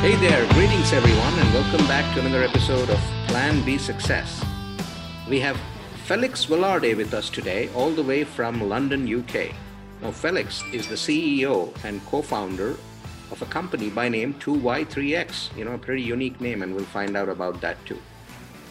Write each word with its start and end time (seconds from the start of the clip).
Hey 0.00 0.16
there, 0.16 0.50
greetings 0.54 0.94
everyone, 0.94 1.38
and 1.38 1.52
welcome 1.52 1.86
back 1.86 2.14
to 2.14 2.20
another 2.20 2.42
episode 2.42 2.88
of 2.88 2.96
Plan 3.28 3.62
B 3.66 3.76
Success. 3.76 4.42
We 5.28 5.40
have 5.40 5.60
Felix 6.06 6.46
Velarde 6.46 6.96
with 6.96 7.12
us 7.12 7.28
today, 7.28 7.68
all 7.74 7.90
the 7.90 8.02
way 8.02 8.24
from 8.24 8.66
London, 8.66 9.06
UK. 9.06 9.54
Now, 10.00 10.10
Felix 10.10 10.64
is 10.72 10.88
the 10.88 10.94
CEO 10.94 11.74
and 11.84 12.02
co 12.06 12.22
founder 12.22 12.78
of 13.30 13.42
a 13.42 13.44
company 13.44 13.90
by 13.90 14.08
name 14.08 14.32
2Y3X, 14.40 15.54
you 15.54 15.66
know, 15.66 15.74
a 15.74 15.78
pretty 15.78 16.00
unique 16.00 16.40
name, 16.40 16.62
and 16.62 16.74
we'll 16.74 16.86
find 16.86 17.14
out 17.14 17.28
about 17.28 17.60
that 17.60 17.76
too. 17.84 18.00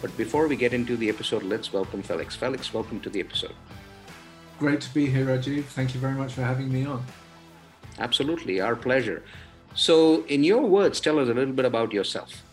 But 0.02 0.18
before 0.18 0.48
we 0.48 0.55
get 0.55 0.73
into 0.73 0.98
the 0.98 1.09
episode, 1.09 1.43
let's 1.43 1.71
welcome 1.71 2.02
Felix. 2.02 2.36
Felix, 2.36 2.73
welcome 2.73 3.00
to 3.02 3.09
the 3.11 3.20
episode. 3.20 3.54
Great 4.57 4.82
to 4.82 4.91
be 4.96 5.05
here, 5.05 5.27
Rajiv. 5.27 5.66
Thank 5.66 5.93
you 5.93 6.00
very 6.00 6.16
much 6.16 6.34
for 6.34 6.41
having 6.41 6.73
me 6.73 6.88
on. 6.88 7.05
Absolutely, 8.00 8.61
our 8.61 8.75
pleasure. 8.75 9.21
So, 9.75 10.25
in 10.25 10.43
your 10.43 10.61
words, 10.61 11.00
tell 11.00 11.19
us 11.19 11.29
a 11.29 11.33
little 11.33 11.54
bit 11.54 11.65
about 11.65 11.93
yourself. 11.93 12.43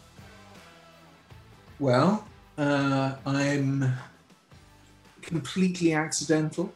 Well, 1.79 2.27
uh, 2.57 3.16
I'm 3.27 3.93
completely 5.23 5.93
accidental. 5.93 6.73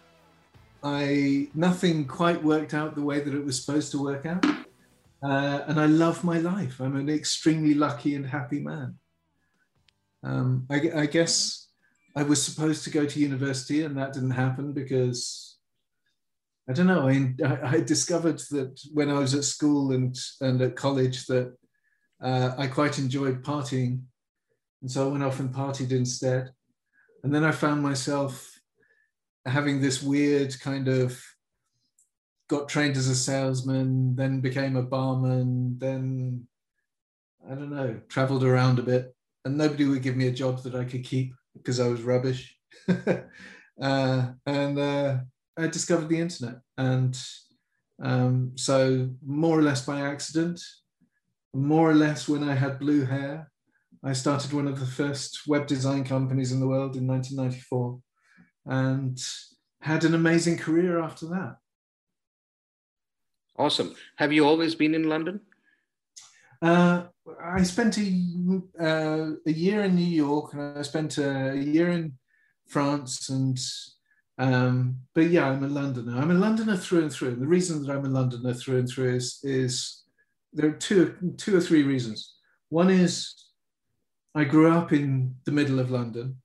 I 0.83 1.49
nothing 1.55 2.07
quite 2.07 2.43
worked 2.43 2.75
out 2.75 2.95
the 2.95 3.03
way 3.03 3.21
that 3.21 3.35
it 3.35 3.45
was 3.45 3.63
supposed 3.63 3.93
to 3.93 4.03
work 4.03 4.27
out, 4.27 4.45
uh, 5.23 5.65
and 5.67 5.79
I 5.79 5.87
love 5.87 6.25
my 6.25 6.39
life. 6.39 6.81
I'm 6.81 6.97
an 6.97 7.09
extremely 7.09 7.75
lucky 7.75 8.15
and 8.15 8.27
happy 8.27 8.61
man. 8.61 8.97
Um, 10.23 10.67
I, 10.71 10.91
I 10.95 11.07
guess 11.07 11.69
I 12.17 12.23
was 12.23 12.43
supposed 12.43 12.85
to 12.85 12.91
go 12.91 13.07
to 13.07 13.21
university, 13.21 13.85
and 13.85 13.97
that 13.97 14.13
didn't 14.13 14.33
happen 14.33 14.73
because 14.73 15.59
I 16.69 16.73
don't 16.73 16.87
know. 16.87 17.09
I, 17.09 17.77
I 17.77 17.81
discovered 17.81 18.39
that 18.51 18.81
when 18.93 19.11
I 19.11 19.19
was 19.19 19.35
at 19.35 19.45
school 19.45 19.93
and, 19.93 20.17
and 20.41 20.61
at 20.63 20.77
college 20.77 21.27
that 21.27 21.57
uh, 22.23 22.53
I 22.57 22.67
quite 22.67 22.99
enjoyed 22.99 23.43
partying. 23.43 24.03
And 24.83 24.91
so 24.91 25.09
I 25.09 25.11
went 25.11 25.25
off 25.25 25.41
and 25.41 25.53
partied 25.53 25.91
instead. 25.91 26.51
And 27.25 27.35
then 27.35 27.45
I 27.45 27.51
found 27.51 27.83
myself 27.83 28.51
having 29.47 29.81
this 29.81 30.03
weird 30.03 30.59
kind 30.61 30.89
of 30.89 31.21
got 32.49 32.69
trained 32.69 32.97
as 32.97 33.09
a 33.09 33.15
salesman, 33.15 34.17
then 34.17 34.41
became 34.41 34.77
a 34.77 34.83
barman, 34.83 35.79
then 35.79 36.47
I 37.49 37.55
don't 37.55 37.71
know, 37.71 38.01
traveled 38.09 38.45
around 38.45 38.79
a 38.79 38.83
bit. 38.83 39.15
And 39.45 39.57
nobody 39.57 39.87
would 39.87 40.03
give 40.03 40.17
me 40.17 40.27
a 40.27 40.33
job 40.33 40.63
that 40.65 40.75
I 40.75 40.85
could 40.85 41.05
keep 41.05 41.33
because 41.55 41.81
I 41.81 41.89
was 41.89 42.03
rubbish. 42.03 42.57
uh, 42.89 44.27
and 44.47 44.79
uh, 44.79 45.19
I 45.59 45.67
discovered 45.67 46.09
the 46.09 46.21
internet. 46.21 46.57
And 46.79 47.19
um, 48.03 48.53
so, 48.57 49.11
more 49.25 49.59
or 49.59 49.63
less 49.63 49.85
by 49.85 50.01
accident, 50.01 50.61
more 51.53 51.91
or 51.91 51.95
less 51.95 52.29
when 52.29 52.43
I 52.43 52.55
had 52.55 52.79
blue 52.79 53.05
hair, 53.05 53.51
I 54.03 54.13
started 54.15 54.53
one 54.53 54.67
of 54.67 54.81
the 54.81 54.87
first 54.87 55.47
web 55.47 55.67
design 55.67 56.05
companies 56.05 56.53
in 56.53 56.61
the 56.61 56.69
world 56.69 56.97
in 56.97 57.07
1994 57.07 58.01
and 58.67 59.19
had 59.83 60.05
an 60.05 60.15
amazing 60.15 60.57
career 60.57 61.01
after 61.01 61.27
that. 61.27 61.57
Awesome. 63.59 63.95
Have 64.17 64.33
you 64.33 64.47
always 64.47 64.75
been 64.75 64.95
in 64.95 65.09
London? 65.09 65.41
Uh, 66.63 67.05
I 67.43 67.63
spent 67.63 67.99
a, 67.99 68.63
uh, 68.81 69.31
a 69.47 69.53
year 69.53 69.83
in 69.83 69.97
New 69.97 70.03
York 70.03 70.55
and 70.55 70.79
I 70.79 70.83
spent 70.83 71.19
a 71.19 71.55
year 71.57 71.91
in 71.91 72.15
France 72.69 73.29
and 73.29 73.59
um, 74.41 74.97
but 75.15 75.27
yeah, 75.27 75.51
I'm 75.51 75.63
a 75.63 75.69
Londoner. 75.69 76.17
I'm 76.17 76.31
a 76.31 76.35
Londoner 76.35 76.75
through 76.75 77.03
and 77.03 77.13
through. 77.13 77.29
And 77.29 77.43
the 77.43 77.47
reason 77.47 77.85
that 77.85 77.93
I'm 77.93 78.07
a 78.07 78.09
Londoner 78.09 78.55
through 78.55 78.79
and 78.79 78.89
through 78.89 79.15
is, 79.17 79.39
is 79.43 80.05
there 80.55 80.71
are 80.71 80.73
two, 80.73 81.35
two 81.37 81.55
or 81.55 81.61
three 81.61 81.83
reasons. 81.83 82.37
One 82.71 82.89
is 82.89 83.35
I 84.35 84.45
grew 84.45 84.73
up 84.73 84.95
in 84.95 85.35
the 85.45 85.53
middle 85.53 85.79
of 85.79 85.91
London. 85.91 86.37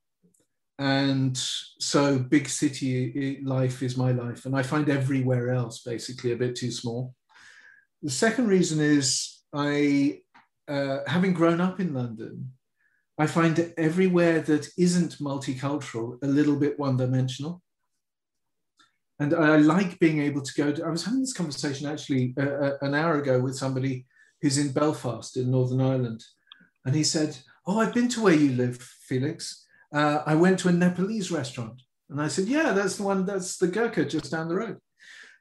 And 0.78 1.38
so 1.38 2.18
big 2.18 2.50
city 2.50 3.40
life 3.42 3.82
is 3.82 3.96
my 3.96 4.12
life. 4.12 4.44
And 4.44 4.54
I 4.54 4.62
find 4.62 4.90
everywhere 4.90 5.50
else 5.50 5.82
basically 5.82 6.32
a 6.32 6.36
bit 6.36 6.54
too 6.54 6.70
small. 6.70 7.14
The 8.02 8.10
second 8.10 8.48
reason 8.48 8.78
is 8.78 9.40
I, 9.54 10.20
uh, 10.68 10.98
having 11.06 11.32
grown 11.32 11.62
up 11.62 11.80
in 11.80 11.94
London, 11.94 12.52
I 13.18 13.26
find 13.26 13.72
everywhere 13.78 14.40
that 14.40 14.68
isn't 14.76 15.16
multicultural 15.18 16.22
a 16.22 16.26
little 16.26 16.56
bit 16.56 16.78
one 16.78 16.98
dimensional. 16.98 17.62
And 19.18 19.34
I 19.34 19.56
like 19.56 19.98
being 19.98 20.20
able 20.20 20.42
to 20.42 20.54
go. 20.54 20.72
To, 20.72 20.84
I 20.84 20.90
was 20.90 21.04
having 21.04 21.20
this 21.20 21.32
conversation 21.32 21.88
actually 21.88 22.34
uh, 22.38 22.42
uh, 22.42 22.78
an 22.82 22.94
hour 22.94 23.18
ago 23.18 23.40
with 23.40 23.56
somebody 23.56 24.06
who's 24.42 24.58
in 24.58 24.72
Belfast 24.72 25.36
in 25.36 25.50
Northern 25.50 25.80
Ireland. 25.80 26.22
And 26.84 26.94
he 26.94 27.02
said, 27.02 27.38
Oh, 27.66 27.80
I've 27.80 27.94
been 27.94 28.08
to 28.08 28.22
where 28.22 28.34
you 28.34 28.52
live, 28.52 28.76
Felix. 29.08 29.66
Uh, 29.92 30.22
I 30.26 30.34
went 30.34 30.58
to 30.60 30.68
a 30.68 30.72
Nepalese 30.72 31.30
restaurant. 31.30 31.80
And 32.10 32.20
I 32.20 32.28
said, 32.28 32.46
Yeah, 32.46 32.72
that's 32.72 32.96
the 32.96 33.04
one, 33.04 33.24
that's 33.24 33.56
the 33.56 33.68
Gurkha 33.68 34.04
just 34.04 34.30
down 34.30 34.48
the 34.48 34.56
road. 34.56 34.78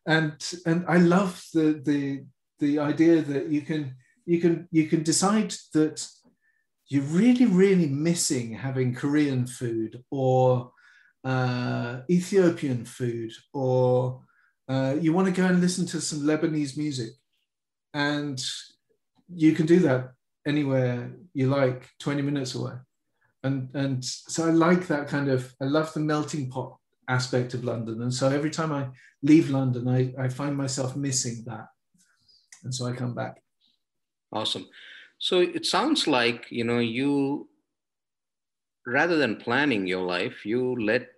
And 0.07 0.33
and 0.65 0.85
I 0.87 0.97
love 0.97 1.43
the 1.53 1.81
the 1.83 2.25
the 2.59 2.79
idea 2.79 3.21
that 3.21 3.49
you 3.49 3.61
can 3.61 3.95
you 4.25 4.39
can 4.39 4.67
you 4.71 4.87
can 4.87 5.03
decide 5.03 5.53
that 5.73 6.07
you're 6.87 7.03
really, 7.03 7.45
really 7.45 7.87
missing 7.87 8.53
having 8.53 8.93
Korean 8.93 9.47
food 9.47 10.03
or 10.11 10.71
uh, 11.25 12.01
Ethiopian 12.09 12.85
food, 12.85 13.31
or 13.53 14.21
uh, 14.69 14.95
you 14.99 15.11
want 15.11 15.27
to 15.27 15.33
go 15.33 15.47
and 15.47 15.59
listen 15.59 15.85
to 15.87 15.99
some 15.99 16.21
Lebanese 16.21 16.77
music, 16.77 17.11
and 17.93 18.41
you 19.27 19.53
can 19.53 19.65
do 19.65 19.79
that 19.79 20.11
anywhere 20.45 21.11
you 21.33 21.49
like, 21.49 21.89
20 21.99 22.21
minutes 22.21 22.55
away. 22.55 22.73
And, 23.43 23.69
and 23.73 24.03
so 24.03 24.47
I 24.47 24.51
like 24.51 24.87
that 24.87 25.07
kind 25.07 25.29
of, 25.29 25.53
I 25.61 25.65
love 25.65 25.93
the 25.93 25.99
melting 25.99 26.49
pot 26.49 26.77
aspect 27.07 27.53
of 27.53 27.63
London. 27.63 28.01
And 28.01 28.13
so 28.13 28.29
every 28.29 28.49
time 28.49 28.71
I 28.71 28.87
leave 29.21 29.49
London, 29.49 29.87
I, 29.87 30.13
I 30.23 30.29
find 30.29 30.55
myself 30.55 30.95
missing 30.95 31.43
that. 31.45 31.67
And 32.63 32.73
so 32.73 32.85
I 32.85 32.93
come 32.93 33.13
back. 33.13 33.41
Awesome. 34.31 34.67
So 35.19 35.39
it 35.39 35.65
sounds 35.65 36.07
like, 36.07 36.47
you 36.51 36.63
know, 36.63 36.79
you 36.79 37.47
rather 38.85 39.17
than 39.17 39.37
planning 39.37 39.87
your 39.87 40.05
life, 40.05 40.45
you 40.45 40.75
let, 40.81 41.09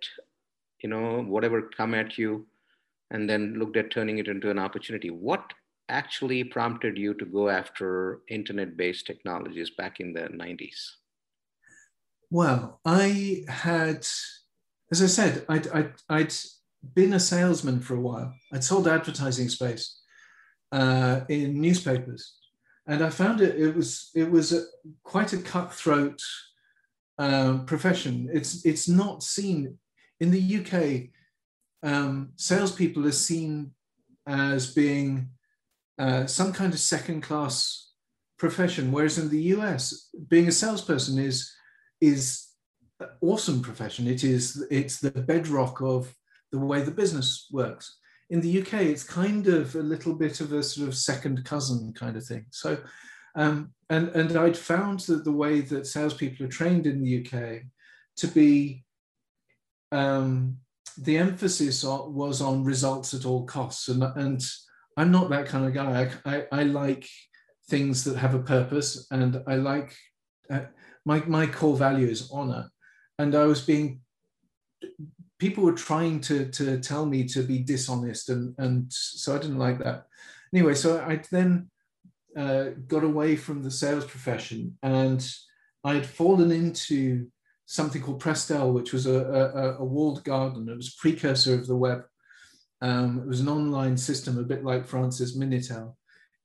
you 0.82 0.88
know, 0.88 1.22
whatever 1.22 1.62
come 1.62 1.94
at 1.94 2.18
you 2.18 2.46
and 3.10 3.28
then 3.28 3.54
looked 3.58 3.76
at 3.76 3.90
turning 3.90 4.18
it 4.18 4.28
into 4.28 4.50
an 4.50 4.58
opportunity. 4.58 5.10
What 5.10 5.52
actually 5.88 6.44
prompted 6.44 6.98
you 6.98 7.14
to 7.14 7.24
go 7.24 7.48
after 7.48 8.20
internet 8.28 8.76
based 8.76 9.06
technologies 9.06 9.70
back 9.70 10.00
in 10.00 10.12
the 10.12 10.28
90s? 10.28 10.90
Well, 12.30 12.80
I 12.84 13.44
had, 13.48 14.06
as 14.92 15.02
I 15.02 15.06
said, 15.06 15.44
I'd, 15.48 15.68
I'd, 15.68 15.92
I'd 16.08 16.34
been 16.94 17.14
a 17.14 17.20
salesman 17.20 17.80
for 17.80 17.96
a 17.96 18.00
while. 18.00 18.34
I'd 18.52 18.64
sold 18.64 18.86
advertising 18.86 19.48
space 19.48 20.00
uh, 20.72 21.20
in 21.28 21.60
newspapers. 21.60 22.34
And 22.86 23.02
I 23.02 23.10
found 23.10 23.40
it, 23.40 23.58
it 23.58 23.74
was, 23.74 24.10
it 24.14 24.30
was 24.30 24.52
a, 24.52 24.62
quite 25.02 25.32
a 25.32 25.38
cutthroat 25.38 26.20
um, 27.18 27.66
profession. 27.66 28.28
It's 28.32 28.64
it's 28.64 28.88
not 28.88 29.22
seen 29.22 29.78
in 30.20 30.30
the 30.30 30.58
UK. 30.58 31.10
Um, 31.82 32.30
salespeople 32.36 33.06
are 33.06 33.12
seen 33.12 33.72
as 34.26 34.74
being 34.74 35.30
uh, 35.98 36.26
some 36.26 36.52
kind 36.52 36.72
of 36.72 36.78
second 36.78 37.22
class 37.22 37.92
profession, 38.38 38.92
whereas 38.92 39.18
in 39.18 39.28
the 39.28 39.42
US, 39.54 40.10
being 40.28 40.48
a 40.48 40.52
salesperson 40.52 41.18
is 41.18 41.52
is 42.00 42.46
awesome 43.20 43.62
profession. 43.62 44.06
It 44.06 44.24
is 44.24 44.64
it's 44.70 45.00
the 45.00 45.10
bedrock 45.10 45.80
of 45.80 46.14
the 46.52 46.58
way 46.58 46.82
the 46.82 46.90
business 46.90 47.48
works. 47.50 47.98
In 48.30 48.40
the 48.40 48.60
UK, 48.60 48.74
it's 48.74 49.04
kind 49.04 49.48
of 49.48 49.74
a 49.74 49.80
little 49.80 50.14
bit 50.14 50.40
of 50.40 50.52
a 50.52 50.62
sort 50.62 50.88
of 50.88 50.94
second 50.94 51.44
cousin 51.44 51.92
kind 51.94 52.16
of 52.16 52.24
thing. 52.24 52.46
So 52.50 52.78
um, 53.38 53.72
and, 53.88 54.08
and 54.08 54.36
I'd 54.36 54.56
found 54.56 55.00
that 55.00 55.24
the 55.24 55.32
way 55.32 55.60
that 55.60 55.86
salespeople 55.86 56.44
are 56.44 56.50
trained 56.50 56.86
in 56.86 57.00
the 57.00 57.24
UK 57.24 57.62
to 58.16 58.26
be, 58.26 58.84
um, 59.92 60.58
the 60.98 61.16
emphasis 61.16 61.84
was 61.84 62.42
on 62.42 62.64
results 62.64 63.14
at 63.14 63.24
all 63.24 63.46
costs. 63.46 63.86
And, 63.88 64.02
and 64.02 64.44
I'm 64.96 65.12
not 65.12 65.30
that 65.30 65.46
kind 65.46 65.64
of 65.64 65.72
guy. 65.72 66.10
I, 66.24 66.36
I, 66.36 66.46
I 66.50 66.62
like 66.64 67.08
things 67.70 68.02
that 68.04 68.16
have 68.16 68.34
a 68.34 68.40
purpose 68.40 69.06
and 69.12 69.40
I 69.46 69.54
like, 69.54 69.94
uh, 70.50 70.62
my, 71.04 71.20
my 71.20 71.46
core 71.46 71.76
value 71.76 72.08
is 72.08 72.30
honor. 72.32 72.68
And 73.20 73.36
I 73.36 73.44
was 73.44 73.60
being, 73.60 74.00
people 75.38 75.62
were 75.62 75.72
trying 75.72 76.20
to, 76.22 76.50
to 76.50 76.80
tell 76.80 77.06
me 77.06 77.24
to 77.28 77.42
be 77.44 77.60
dishonest. 77.60 78.30
And, 78.30 78.54
and 78.58 78.92
so 78.92 79.36
I 79.36 79.38
didn't 79.38 79.58
like 79.58 79.78
that. 79.78 80.06
Anyway, 80.52 80.74
so 80.74 81.00
I 81.00 81.22
then 81.30 81.70
uh, 82.38 82.70
got 82.86 83.04
away 83.04 83.36
from 83.36 83.62
the 83.62 83.70
sales 83.70 84.04
profession 84.04 84.78
and 84.82 85.28
I 85.84 85.94
had 85.94 86.06
fallen 86.06 86.50
into 86.50 87.26
something 87.66 88.02
called 88.02 88.22
Prestel, 88.22 88.72
which 88.72 88.92
was 88.92 89.06
a, 89.06 89.18
a, 89.24 89.76
a 89.78 89.84
walled 89.84 90.24
garden. 90.24 90.68
It 90.68 90.76
was 90.76 90.88
a 90.88 91.00
precursor 91.00 91.54
of 91.54 91.66
the 91.66 91.76
web. 91.76 92.02
Um, 92.80 93.20
it 93.20 93.26
was 93.26 93.40
an 93.40 93.48
online 93.48 93.96
system, 93.96 94.38
a 94.38 94.42
bit 94.42 94.64
like 94.64 94.86
France's 94.86 95.36
Minitel, 95.36 95.94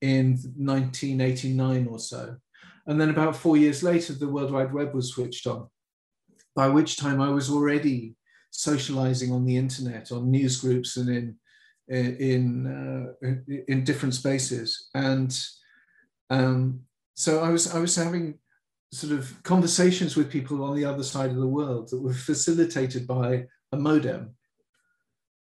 in 0.01 0.37
1989 0.57 1.87
or 1.87 1.99
so. 1.99 2.35
And 2.87 2.99
then 2.99 3.09
about 3.09 3.35
four 3.35 3.55
years 3.55 3.83
later, 3.83 4.13
the 4.13 4.27
World 4.27 4.51
Wide 4.51 4.73
Web 4.73 4.93
was 4.93 5.13
switched 5.13 5.47
on, 5.47 5.67
by 6.55 6.67
which 6.67 6.97
time 6.97 7.21
I 7.21 7.29
was 7.29 7.49
already 7.49 8.15
socializing 8.51 9.31
on 9.31 9.45
the 9.45 9.55
internet, 9.55 10.11
on 10.11 10.29
news 10.29 10.59
groups 10.59 10.97
and 10.97 11.09
in, 11.09 11.37
in, 11.87 13.15
uh, 13.23 13.27
in 13.69 13.83
different 13.83 14.13
spaces. 14.13 14.89
And 14.93 15.33
um, 16.33 16.81
so 17.15 17.41
I 17.41 17.50
was, 17.50 17.74
I 17.74 17.80
was 17.80 17.95
having 17.95 18.39
sort 18.91 19.13
of 19.13 19.41
conversations 19.44 20.15
with 20.15 20.31
people 20.31 20.63
on 20.63 20.75
the 20.75 20.85
other 20.85 21.03
side 21.03 21.31
of 21.31 21.38
the 21.38 21.47
world 21.47 21.89
that 21.89 22.01
were 22.01 22.13
facilitated 22.13 23.07
by 23.07 23.45
a 23.71 23.77
modem 23.77 24.35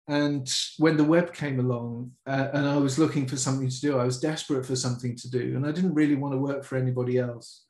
and 0.07 0.53
when 0.77 0.97
the 0.97 1.05
web 1.05 1.33
came 1.33 1.59
along 1.59 2.13
uh, 2.27 2.49
and 2.53 2.67
I 2.67 2.77
was 2.77 2.99
looking 2.99 3.27
for 3.27 3.37
something 3.37 3.71
to 3.71 3.81
do, 3.81 3.99
I 3.99 4.05
was 4.05 4.21
desperate 4.21 4.67
for 4.67 4.77
something 4.77 5.17
to 5.17 5.31
do. 5.31 5.57
And 5.57 5.67
I 5.67 5.73
didn't 5.73 5.95
really 5.95 6.15
want 6.15 6.35
to 6.35 6.39
work 6.39 6.65
for 6.65 6.77
anybody 6.77 7.19
else. 7.19 7.65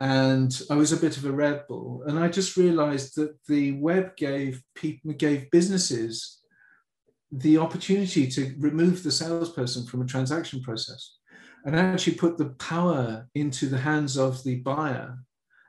And 0.00 0.60
I 0.68 0.74
was 0.74 0.90
a 0.90 0.96
bit 0.96 1.16
of 1.16 1.24
a 1.24 1.32
red 1.32 1.64
bull. 1.68 2.02
And 2.06 2.18
I 2.18 2.26
just 2.26 2.56
realized 2.56 3.14
that 3.16 3.36
the 3.46 3.72
web 3.72 4.16
gave 4.16 4.60
people, 4.74 5.12
gave 5.12 5.50
businesses 5.52 6.40
the 7.30 7.58
opportunity 7.58 8.26
to 8.28 8.54
remove 8.58 9.02
the 9.02 9.12
salesperson 9.12 9.86
from 9.86 10.02
a 10.02 10.06
transaction 10.06 10.60
process 10.60 11.18
and 11.64 11.76
actually 11.76 12.14
put 12.14 12.36
the 12.36 12.50
power 12.50 13.28
into 13.34 13.66
the 13.66 13.78
hands 13.78 14.16
of 14.18 14.44
the 14.44 14.56
buyer, 14.56 15.18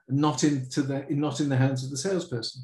not 0.09 0.43
into 0.43 0.81
the 0.81 1.05
not 1.09 1.39
in 1.39 1.49
the 1.49 1.57
hands 1.57 1.83
of 1.83 1.89
the 1.89 1.97
salesperson. 1.97 2.63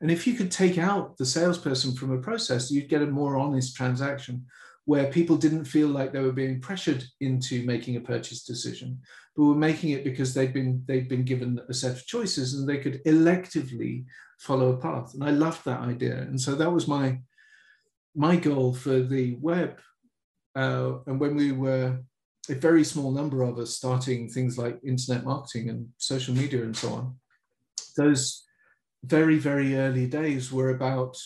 And 0.00 0.10
if 0.10 0.26
you 0.26 0.34
could 0.34 0.50
take 0.50 0.78
out 0.78 1.18
the 1.18 1.26
salesperson 1.26 1.92
from 1.92 2.12
a 2.12 2.18
process, 2.18 2.70
you'd 2.70 2.88
get 2.88 3.02
a 3.02 3.06
more 3.06 3.36
honest 3.36 3.76
transaction 3.76 4.46
where 4.86 5.12
people 5.12 5.36
didn't 5.36 5.66
feel 5.66 5.88
like 5.88 6.12
they 6.12 6.20
were 6.20 6.32
being 6.32 6.60
pressured 6.60 7.04
into 7.20 7.64
making 7.66 7.96
a 7.96 8.00
purchase 8.00 8.44
decision, 8.44 8.98
but 9.36 9.44
were 9.44 9.54
making 9.54 9.90
it 9.90 10.04
because 10.04 10.32
they'd 10.32 10.54
been 10.54 10.82
they'd 10.86 11.08
been 11.08 11.24
given 11.24 11.60
a 11.68 11.74
set 11.74 11.92
of 11.92 12.06
choices 12.06 12.54
and 12.54 12.68
they 12.68 12.78
could 12.78 13.04
electively 13.04 14.04
follow 14.38 14.72
a 14.72 14.78
path. 14.78 15.12
And 15.12 15.22
I 15.22 15.30
loved 15.30 15.64
that 15.66 15.80
idea. 15.80 16.16
And 16.16 16.40
so 16.40 16.54
that 16.54 16.72
was 16.72 16.88
my 16.88 17.20
my 18.14 18.36
goal 18.36 18.72
for 18.72 19.00
the 19.00 19.36
web. 19.40 19.78
Uh, 20.56 20.94
and 21.06 21.20
when 21.20 21.36
we 21.36 21.52
were 21.52 22.00
a 22.50 22.54
very 22.54 22.84
small 22.84 23.12
number 23.12 23.42
of 23.42 23.58
us 23.58 23.76
starting 23.76 24.28
things 24.28 24.58
like 24.58 24.78
internet 24.84 25.24
marketing 25.24 25.70
and 25.70 25.88
social 25.98 26.34
media 26.34 26.62
and 26.62 26.76
so 26.76 26.92
on, 26.92 27.14
those 27.96 28.44
very, 29.04 29.38
very 29.38 29.76
early 29.76 30.06
days 30.06 30.52
were 30.52 30.70
about 30.70 31.16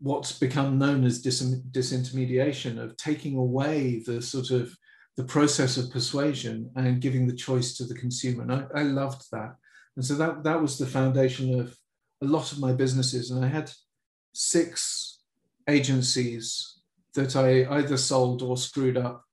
what's 0.00 0.38
become 0.38 0.78
known 0.78 1.04
as 1.04 1.20
dis- 1.20 1.60
disintermediation 1.70 2.82
of 2.82 2.96
taking 2.96 3.36
away 3.36 4.02
the 4.06 4.20
sort 4.20 4.50
of 4.50 4.76
the 5.16 5.24
process 5.24 5.76
of 5.76 5.92
persuasion 5.92 6.70
and 6.76 7.00
giving 7.00 7.26
the 7.26 7.36
choice 7.36 7.76
to 7.76 7.84
the 7.84 7.94
consumer. 7.94 8.42
And 8.42 8.52
I, 8.52 8.80
I 8.80 8.82
loved 8.82 9.22
that. 9.30 9.54
And 9.96 10.04
so 10.04 10.14
that, 10.16 10.42
that 10.42 10.60
was 10.60 10.76
the 10.76 10.86
foundation 10.86 11.60
of 11.60 11.76
a 12.22 12.26
lot 12.26 12.50
of 12.52 12.58
my 12.58 12.72
businesses. 12.72 13.30
And 13.30 13.44
I 13.44 13.48
had 13.48 13.70
six 14.32 15.20
agencies 15.68 16.80
that 17.14 17.36
I 17.36 17.64
either 17.76 17.96
sold 17.96 18.42
or 18.42 18.56
screwed 18.56 18.96
up 18.96 19.24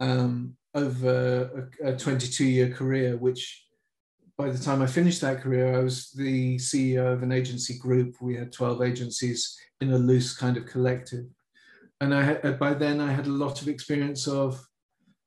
um, 0.00 0.56
over 0.74 1.70
a, 1.82 1.90
a 1.90 1.96
22 1.96 2.44
year 2.44 2.70
career, 2.70 3.16
which 3.16 3.64
by 4.36 4.50
the 4.50 4.58
time 4.58 4.82
I 4.82 4.86
finished 4.86 5.20
that 5.20 5.40
career, 5.40 5.78
I 5.78 5.82
was 5.82 6.10
the 6.10 6.56
CEO 6.56 7.12
of 7.12 7.22
an 7.22 7.32
agency 7.32 7.78
group. 7.78 8.16
We 8.20 8.36
had 8.36 8.52
12 8.52 8.82
agencies 8.82 9.56
in 9.80 9.92
a 9.92 9.98
loose 9.98 10.36
kind 10.36 10.56
of 10.56 10.66
collective. 10.66 11.26
And 12.00 12.12
I 12.12 12.22
had, 12.22 12.58
by 12.58 12.74
then 12.74 13.00
I 13.00 13.12
had 13.12 13.26
a 13.26 13.30
lot 13.30 13.62
of 13.62 13.68
experience 13.68 14.26
of, 14.26 14.60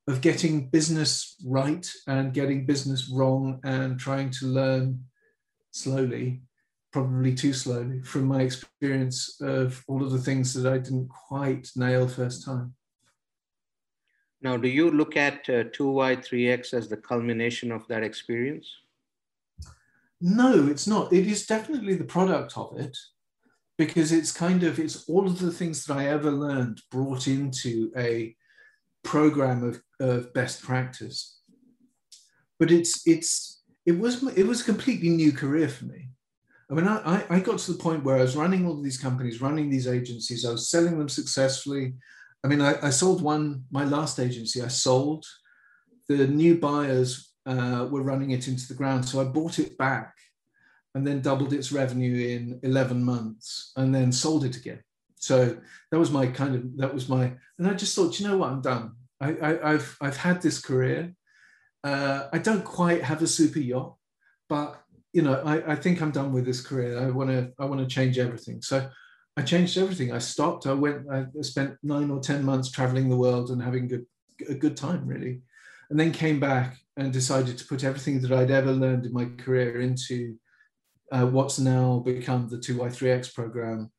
of 0.07 0.21
getting 0.21 0.69
business 0.69 1.35
right 1.45 1.89
and 2.07 2.33
getting 2.33 2.65
business 2.65 3.09
wrong 3.09 3.59
and 3.63 3.97
trying 3.97 4.29
to 4.31 4.47
learn 4.47 5.03
slowly, 5.71 6.41
probably 6.91 7.33
too 7.33 7.53
slowly, 7.53 8.01
from 8.01 8.25
my 8.25 8.41
experience 8.41 9.39
of 9.41 9.83
all 9.87 10.03
of 10.03 10.11
the 10.11 10.19
things 10.19 10.53
that 10.53 10.71
I 10.71 10.77
didn't 10.79 11.07
quite 11.07 11.69
nail 11.75 12.07
first 12.07 12.45
time. 12.45 12.73
Now, 14.41 14.55
do 14.57 14.67
you 14.67 14.91
look 14.91 15.17
at 15.17 15.49
uh, 15.49 15.63
2Y3X 15.75 16.73
as 16.73 16.87
the 16.87 16.97
culmination 16.97 17.71
of 17.71 17.87
that 17.87 18.03
experience? 18.03 18.69
No, 20.21 20.67
it's 20.67 20.87
not. 20.87 21.11
It 21.13 21.27
is 21.27 21.45
definitely 21.45 21.95
the 21.95 22.03
product 22.03 22.57
of 22.57 22.77
it 22.79 22.97
because 23.77 24.11
it's 24.11 24.31
kind 24.31 24.63
of 24.63 24.79
it's 24.79 25.07
all 25.07 25.27
of 25.27 25.39
the 25.39 25.51
things 25.51 25.85
that 25.85 25.97
I 25.97 26.07
ever 26.07 26.31
learned 26.31 26.81
brought 26.91 27.27
into 27.27 27.91
a 27.95 28.35
program 29.03 29.63
of, 29.63 29.81
of 29.99 30.33
best 30.33 30.63
practice. 30.63 31.39
But 32.59 32.71
it's 32.71 33.05
it's 33.05 33.61
it 33.85 33.97
was 33.99 34.23
it 34.35 34.47
was 34.47 34.61
a 34.61 34.65
completely 34.65 35.09
new 35.09 35.31
career 35.31 35.69
for 35.69 35.85
me. 35.85 36.09
I 36.69 36.73
mean, 36.73 36.87
I, 36.87 37.23
I 37.29 37.39
got 37.39 37.59
to 37.59 37.71
the 37.71 37.79
point 37.79 38.03
where 38.03 38.17
I 38.17 38.21
was 38.21 38.35
running 38.35 38.67
all 38.67 38.81
these 38.81 38.97
companies, 38.97 39.39
running 39.39 39.69
these 39.69 39.87
agencies, 39.87 40.43
I 40.43 40.51
was 40.51 40.69
selling 40.69 40.99
them 40.99 41.07
successfully. 41.07 41.93
I 42.43 42.47
mean, 42.47 42.61
I, 42.61 42.75
I 42.81 42.89
sold 42.89 43.21
one, 43.21 43.63
my 43.71 43.83
last 43.83 44.19
agency, 44.19 44.61
I 44.61 44.67
sold. 44.67 45.25
The 46.07 46.27
new 46.27 46.57
buyers 46.57 47.33
uh, 47.45 47.87
were 47.89 48.03
running 48.03 48.31
it 48.31 48.47
into 48.47 48.67
the 48.67 48.73
ground. 48.73 49.07
So 49.07 49.19
I 49.19 49.25
bought 49.25 49.59
it 49.59 49.77
back 49.77 50.13
and 50.95 51.05
then 51.05 51.21
doubled 51.21 51.53
its 51.53 51.71
revenue 51.71 52.27
in 52.27 52.59
11 52.63 53.03
months 53.03 53.71
and 53.75 53.93
then 53.93 54.11
sold 54.11 54.45
it 54.45 54.57
again. 54.57 54.81
So 55.15 55.57
that 55.91 55.99
was 55.99 56.11
my 56.11 56.27
kind 56.27 56.55
of, 56.55 56.77
that 56.77 56.93
was 56.93 57.09
my, 57.09 57.33
and 57.57 57.67
I 57.67 57.73
just 57.73 57.95
thought, 57.95 58.19
you 58.19 58.27
know 58.27 58.37
what, 58.37 58.51
I'm 58.51 58.61
done. 58.61 58.93
I, 59.19 59.59
I, 59.63 59.71
have 59.71 59.97
I've 59.99 60.17
had 60.17 60.41
this 60.41 60.61
career. 60.61 61.13
Uh, 61.83 62.27
I 62.31 62.37
don't 62.37 62.63
quite 62.63 63.03
have 63.03 63.21
a 63.21 63.27
super 63.27 63.59
yacht, 63.59 63.95
but 64.47 64.81
you 65.13 65.21
know, 65.23 65.41
I, 65.43 65.71
I 65.71 65.75
think 65.75 66.01
I'm 66.01 66.11
done 66.11 66.31
with 66.31 66.45
this 66.45 66.61
career. 66.61 66.99
I 66.99 67.09
want 67.09 67.29
to, 67.31 67.51
I 67.59 67.65
want 67.65 67.81
to 67.81 67.87
change 67.87 68.19
everything. 68.19 68.61
So 68.61 68.87
I 69.37 69.43
changed 69.43 69.77
everything. 69.77 70.11
I 70.11 70.17
stopped. 70.17 70.65
I 70.65 70.73
went. 70.73 71.07
I 71.09 71.25
spent 71.41 71.77
nine 71.83 72.09
or 72.09 72.19
ten 72.19 72.43
months 72.43 72.71
traveling 72.71 73.07
the 73.07 73.15
world 73.15 73.51
and 73.51 73.61
having 73.61 73.87
good, 73.87 74.05
a 74.49 74.55
good 74.55 74.75
time, 74.75 75.05
really, 75.05 75.41
and 75.91 75.99
then 75.99 76.11
came 76.11 76.39
back 76.39 76.77
and 76.97 77.13
decided 77.13 77.55
to 77.59 77.67
put 77.67 77.83
everything 77.83 78.19
that 78.21 78.31
I'd 78.31 78.49
ever 78.49 78.71
learned 78.71 79.05
in 79.05 79.13
my 79.13 79.25
career 79.37 79.79
into 79.81 80.35
uh, 81.11 81.27
what's 81.27 81.59
now 81.59 81.99
become 81.99 82.49
the 82.49 82.57
2Y3X 82.57 83.33
program. 83.35 83.91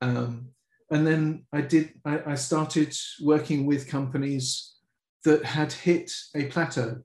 Um, 0.00 0.48
and 0.90 1.06
then 1.06 1.46
I 1.52 1.60
did, 1.60 1.92
I, 2.04 2.32
I, 2.32 2.34
started 2.34 2.94
working 3.22 3.64
with 3.64 3.88
companies 3.88 4.74
that 5.24 5.44
had 5.44 5.72
hit 5.72 6.12
a 6.34 6.46
plateau. 6.46 7.02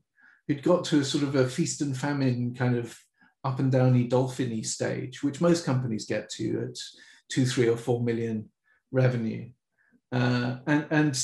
It 0.48 0.63
got 0.63 0.84
to 0.86 1.00
a 1.00 1.06
sort 1.06 1.24
of 1.24 1.36
a 1.36 1.48
feast 1.48 1.82
and 1.82 1.96
famine 1.96 2.56
kind 2.56 2.75
of 2.75 2.98
up 3.44 3.60
and 3.60 3.72
downy 3.72 4.10
dolphiny 4.10 4.66
stage, 4.66 5.24
which 5.24 5.40
most 5.40 5.63
companies 5.63 6.06
get 6.06 6.30
to 6.32 6.63
at 6.63 6.78
two, 7.29 7.46
three, 7.46 7.67
or 7.67 7.77
four 7.77 8.01
million 8.01 8.50
revenue. 8.91 9.50
Uh, 10.12 10.57
and, 10.67 10.86
and 10.89 11.24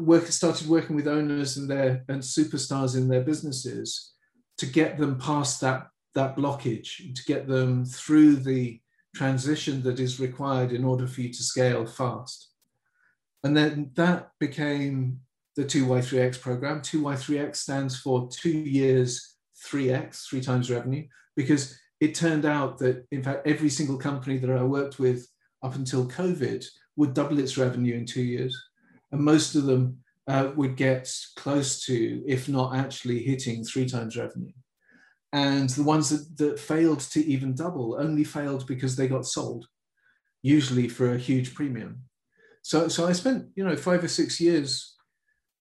work, 0.00 0.26
started 0.26 0.68
working 0.68 0.96
with 0.96 1.08
owners 1.08 1.56
and 1.56 1.70
their 1.70 2.04
and 2.08 2.22
superstars 2.22 2.96
in 2.96 3.08
their 3.08 3.22
businesses 3.22 4.12
to 4.58 4.66
get 4.66 4.98
them 4.98 5.18
past 5.18 5.60
that 5.60 5.86
that 6.14 6.36
blockage, 6.36 7.14
to 7.14 7.24
get 7.24 7.46
them 7.46 7.84
through 7.84 8.36
the 8.36 8.80
transition 9.14 9.82
that 9.82 10.00
is 10.00 10.20
required 10.20 10.72
in 10.72 10.84
order 10.84 11.06
for 11.06 11.20
you 11.20 11.32
to 11.32 11.42
scale 11.42 11.86
fast. 11.86 12.48
And 13.44 13.56
then 13.56 13.90
that 13.94 14.30
became 14.38 15.20
the 15.56 15.64
2Y3X 15.64 16.40
program. 16.40 16.80
2Y3X 16.80 17.56
stands 17.56 17.98
for 17.98 18.28
two 18.28 18.50
years, 18.50 19.36
3X, 19.66 20.28
three 20.28 20.40
times 20.40 20.70
revenue, 20.70 21.06
because 21.36 21.78
it 22.00 22.14
turned 22.14 22.46
out 22.46 22.78
that, 22.78 23.06
in 23.10 23.22
fact, 23.22 23.46
every 23.46 23.68
single 23.68 23.98
company 23.98 24.38
that 24.38 24.50
I 24.50 24.62
worked 24.62 24.98
with 24.98 25.28
up 25.62 25.74
until 25.74 26.08
COVID 26.08 26.64
would 26.96 27.14
double 27.14 27.38
its 27.38 27.58
revenue 27.58 27.94
in 27.94 28.06
two 28.06 28.22
years 28.22 28.58
and 29.12 29.20
most 29.20 29.54
of 29.54 29.64
them 29.64 29.98
uh, 30.26 30.50
would 30.56 30.76
get 30.76 31.12
close 31.36 31.84
to, 31.84 32.22
if 32.26 32.48
not 32.48 32.76
actually 32.76 33.22
hitting 33.22 33.64
three 33.64 33.88
times 33.88 34.16
revenue. 34.16 34.52
And 35.32 35.68
the 35.70 35.82
ones 35.82 36.10
that, 36.10 36.36
that 36.38 36.58
failed 36.58 37.00
to 37.00 37.24
even 37.24 37.54
double 37.54 37.96
only 37.98 38.24
failed 38.24 38.66
because 38.66 38.96
they 38.96 39.08
got 39.08 39.26
sold, 39.26 39.66
usually 40.42 40.88
for 40.88 41.12
a 41.12 41.18
huge 41.18 41.54
premium. 41.54 42.02
So, 42.62 42.88
so 42.88 43.06
I 43.06 43.12
spent, 43.12 43.48
you 43.54 43.64
know, 43.64 43.76
five 43.76 44.04
or 44.04 44.08
six 44.08 44.40
years 44.40 44.96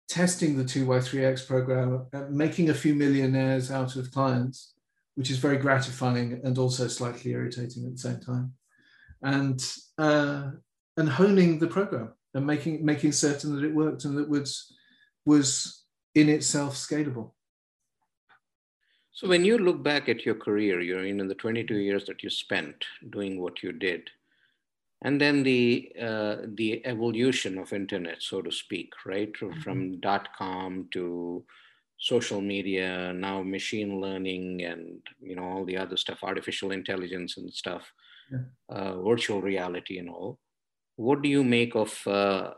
testing 0.07 0.57
the 0.57 0.63
2Y3X 0.63 1.47
program, 1.47 2.05
uh, 2.13 2.25
making 2.29 2.69
a 2.69 2.73
few 2.73 2.93
millionaires 2.93 3.71
out 3.71 3.95
of 3.95 4.11
clients, 4.11 4.74
which 5.15 5.31
is 5.31 5.37
very 5.37 5.57
gratifying 5.57 6.39
and 6.43 6.57
also 6.57 6.87
slightly 6.87 7.31
irritating 7.31 7.85
at 7.85 7.93
the 7.93 7.97
same 7.97 8.19
time. 8.19 8.53
And, 9.21 9.65
uh, 9.97 10.51
and 10.97 11.09
honing 11.09 11.59
the 11.59 11.67
program 11.67 12.13
and 12.33 12.45
making 12.45 12.85
making 12.85 13.11
certain 13.11 13.55
that 13.55 13.65
it 13.65 13.73
worked 13.73 14.05
and 14.05 14.17
that 14.17 14.29
was 14.29 14.71
was 15.25 15.83
in 16.13 16.29
itself 16.29 16.75
scalable. 16.75 17.31
So 19.11 19.27
when 19.27 19.45
you 19.45 19.57
look 19.57 19.81
back 19.81 20.09
at 20.09 20.25
your 20.25 20.35
career, 20.35 20.81
you're 20.81 21.05
in 21.05 21.25
the 21.25 21.35
22 21.35 21.75
years 21.75 22.05
that 22.05 22.21
you 22.21 22.29
spent 22.29 22.85
doing 23.09 23.41
what 23.41 23.63
you 23.63 23.71
did, 23.71 24.09
and 25.01 25.19
then 25.19 25.43
the 25.43 25.91
uh, 26.01 26.35
the 26.55 26.85
evolution 26.85 27.57
of 27.57 27.71
internet, 27.71 28.21
so 28.21 28.41
to 28.41 28.51
speak, 28.51 28.91
right, 29.05 29.31
mm-hmm. 29.33 29.59
from 29.61 29.99
dot 30.01 30.29
com 30.37 30.87
to 30.91 31.45
social 31.97 32.41
media, 32.41 33.13
now 33.13 33.41
machine 33.41 33.99
learning, 34.01 34.63
and 34.63 34.99
you 35.21 35.35
know 35.35 35.43
all 35.43 35.65
the 35.65 35.77
other 35.77 35.97
stuff, 35.97 36.19
artificial 36.23 36.71
intelligence 36.71 37.37
and 37.37 37.51
stuff, 37.53 37.91
yeah. 38.31 38.39
uh, 38.69 39.01
virtual 39.01 39.41
reality 39.41 39.97
and 39.97 40.09
all. 40.09 40.39
What 40.97 41.21
do 41.21 41.29
you 41.29 41.43
make 41.43 41.75
of 41.75 42.05
uh, 42.07 42.51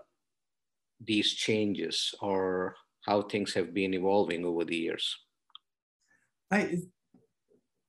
these 1.04 1.34
changes, 1.34 2.14
or 2.22 2.76
how 3.06 3.22
things 3.24 3.54
have 3.54 3.74
been 3.74 3.94
evolving 3.94 4.46
over 4.46 4.66
the 4.66 4.76
years? 4.76 5.16
I, 6.52 6.78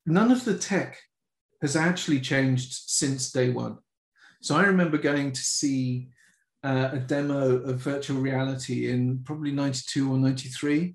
none 0.07 0.31
of 0.31 0.45
the 0.45 0.59
tech 0.59 0.99
has 1.63 1.77
actually 1.77 2.21
changed 2.21 2.73
since 2.87 3.33
day 3.33 3.51
one. 3.51 3.79
So 4.41 4.57
I 4.57 4.63
remember 4.63 4.99
going 4.99 5.33
to 5.33 5.41
see 5.41 6.09
uh, 6.63 6.91
a 6.93 6.99
demo 6.99 7.57
of 7.57 7.81
virtual 7.81 8.21
reality 8.21 8.91
in 8.91 9.21
probably 9.25 9.51
92 9.51 10.13
or 10.13 10.19
93 10.19 10.95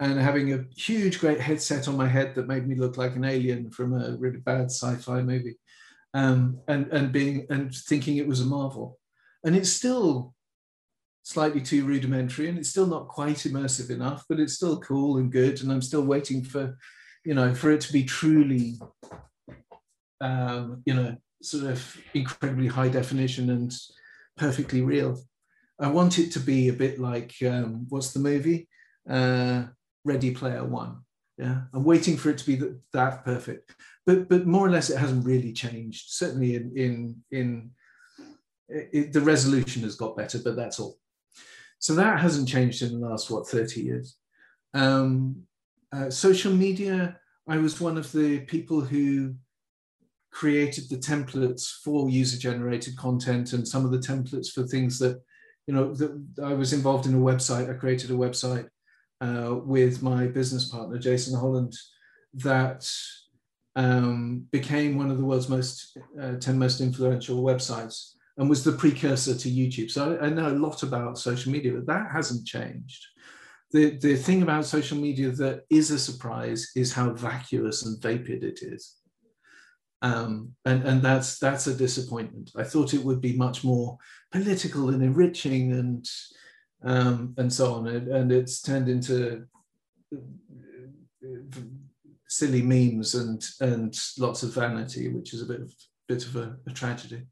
and 0.00 0.18
having 0.18 0.54
a 0.54 0.64
huge, 0.74 1.20
great 1.20 1.38
headset 1.38 1.86
on 1.86 1.96
my 1.96 2.08
head 2.08 2.34
that 2.34 2.48
made 2.48 2.66
me 2.66 2.74
look 2.74 2.96
like 2.96 3.16
an 3.16 3.24
alien 3.24 3.70
from 3.70 3.92
a 3.92 4.16
really 4.16 4.38
bad 4.38 4.66
sci-fi 4.66 5.20
movie, 5.20 5.58
um, 6.14 6.58
and 6.68 6.88
and 6.88 7.12
being 7.12 7.46
and 7.50 7.74
thinking 7.74 8.16
it 8.16 8.26
was 8.26 8.40
a 8.40 8.46
marvel, 8.46 8.98
and 9.44 9.54
it's 9.54 9.70
still 9.70 10.34
slightly 11.22 11.60
too 11.60 11.84
rudimentary, 11.84 12.48
and 12.48 12.58
it's 12.58 12.70
still 12.70 12.86
not 12.86 13.08
quite 13.08 13.36
immersive 13.36 13.90
enough, 13.90 14.24
but 14.28 14.40
it's 14.40 14.54
still 14.54 14.80
cool 14.80 15.18
and 15.18 15.30
good, 15.30 15.62
and 15.62 15.70
I'm 15.70 15.82
still 15.82 16.02
waiting 16.02 16.42
for, 16.42 16.76
you 17.24 17.34
know, 17.34 17.54
for 17.54 17.70
it 17.70 17.82
to 17.82 17.92
be 17.92 18.04
truly, 18.04 18.80
um, 20.22 20.82
you 20.86 20.94
know, 20.94 21.16
sort 21.42 21.64
of 21.64 21.96
incredibly 22.14 22.68
high 22.68 22.88
definition 22.88 23.50
and 23.50 23.72
perfectly 24.36 24.80
real. 24.80 25.20
I 25.78 25.88
want 25.88 26.18
it 26.18 26.32
to 26.32 26.40
be 26.40 26.68
a 26.68 26.72
bit 26.72 26.98
like 26.98 27.34
um, 27.46 27.86
what's 27.90 28.12
the 28.12 28.20
movie? 28.20 28.68
Uh, 29.08 29.64
Ready 30.04 30.32
Player 30.32 30.64
One. 30.64 30.98
Yeah, 31.38 31.62
I'm 31.72 31.84
waiting 31.84 32.16
for 32.16 32.30
it 32.30 32.38
to 32.38 32.46
be 32.46 32.56
that, 32.56 32.78
that 32.92 33.24
perfect, 33.24 33.74
but 34.06 34.28
but 34.28 34.46
more 34.46 34.66
or 34.66 34.70
less 34.70 34.90
it 34.90 34.98
hasn't 34.98 35.24
really 35.24 35.52
changed. 35.52 36.10
Certainly 36.10 36.56
in 36.56 36.72
in 36.76 37.22
in 37.30 37.70
it, 38.68 39.12
the 39.12 39.20
resolution 39.20 39.82
has 39.82 39.96
got 39.96 40.16
better, 40.16 40.38
but 40.38 40.56
that's 40.56 40.78
all. 40.78 40.98
So 41.78 41.94
that 41.94 42.20
hasn't 42.20 42.48
changed 42.48 42.82
in 42.82 43.00
the 43.00 43.08
last 43.08 43.30
what 43.30 43.48
30 43.48 43.80
years. 43.80 44.16
Um, 44.74 45.42
uh, 45.92 46.10
social 46.10 46.52
media. 46.52 47.18
I 47.48 47.56
was 47.56 47.80
one 47.80 47.96
of 47.96 48.12
the 48.12 48.40
people 48.40 48.80
who 48.80 49.34
created 50.30 50.88
the 50.88 50.96
templates 50.96 51.68
for 51.82 52.08
user 52.08 52.38
generated 52.38 52.96
content 52.96 53.52
and 53.52 53.66
some 53.66 53.84
of 53.84 53.90
the 53.90 53.98
templates 53.98 54.52
for 54.52 54.64
things 54.64 54.98
that 55.00 55.20
you 55.66 55.74
know 55.74 55.92
that 55.94 56.22
I 56.42 56.52
was 56.52 56.72
involved 56.72 57.06
in 57.06 57.14
a 57.14 57.18
website. 57.18 57.68
I 57.68 57.74
created 57.74 58.10
a 58.10 58.14
website 58.14 58.68
uh, 59.20 59.56
with 59.64 60.02
my 60.02 60.26
business 60.26 60.68
partner, 60.68 60.98
Jason 60.98 61.38
Holland, 61.38 61.74
that 62.34 62.90
um, 63.76 64.46
became 64.50 64.96
one 64.96 65.10
of 65.10 65.18
the 65.18 65.24
world's 65.24 65.48
most 65.48 65.96
uh, 66.20 66.36
10 66.36 66.58
most 66.58 66.80
influential 66.80 67.42
websites 67.42 68.14
and 68.36 68.48
was 68.48 68.64
the 68.64 68.72
precursor 68.72 69.34
to 69.34 69.48
YouTube. 69.48 69.90
So 69.90 70.18
I, 70.20 70.26
I, 70.26 70.30
know 70.30 70.48
a 70.48 70.56
lot 70.66 70.82
about 70.82 71.18
social 71.18 71.52
media, 71.52 71.72
but 71.72 71.86
that 71.86 72.10
hasn't 72.10 72.46
changed. 72.46 73.04
The, 73.72 73.96
the 73.98 74.16
thing 74.16 74.42
about 74.42 74.64
social 74.64 74.98
media 74.98 75.30
that 75.30 75.62
is 75.70 75.90
a 75.90 75.98
surprise 75.98 76.72
is 76.74 76.92
how 76.92 77.10
vacuous 77.10 77.84
and 77.84 78.00
vapid 78.02 78.42
it 78.42 78.60
is. 78.62 78.96
Um, 80.02 80.52
and 80.64 80.82
and 80.84 81.02
that's 81.02 81.38
that's 81.38 81.66
a 81.66 81.74
disappointment. 81.74 82.52
I 82.56 82.64
thought 82.64 82.94
it 82.94 83.04
would 83.04 83.20
be 83.20 83.36
much 83.36 83.62
more 83.62 83.98
political 84.32 84.88
and 84.88 85.02
enriching 85.02 85.72
and 85.72 86.06
um, 86.82 87.34
and 87.36 87.52
so 87.52 87.74
on. 87.74 87.86
And, 87.86 88.32
it's 88.32 88.62
turned 88.62 88.88
into 88.88 89.46
silly 92.28 92.62
memes 92.62 93.14
and 93.14 93.44
and 93.60 93.98
lots 94.18 94.42
of 94.42 94.54
vanity, 94.54 95.08
which 95.08 95.34
is 95.34 95.42
a 95.42 95.46
bit 95.46 95.60
of 95.60 95.74
bit 96.08 96.24
of 96.26 96.36
a, 96.36 96.56
a 96.66 96.70
tragedy. 96.70 97.22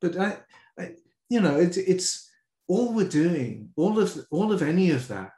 But 0.00 0.18
I, 0.18 0.38
I, 0.78 0.92
you 1.28 1.40
know, 1.40 1.58
it, 1.58 1.76
it's 1.76 2.30
all 2.68 2.92
we're 2.92 3.08
doing. 3.08 3.70
All 3.76 3.98
of 3.98 4.18
all 4.30 4.52
of 4.52 4.62
any 4.62 4.90
of 4.90 5.08
that, 5.08 5.30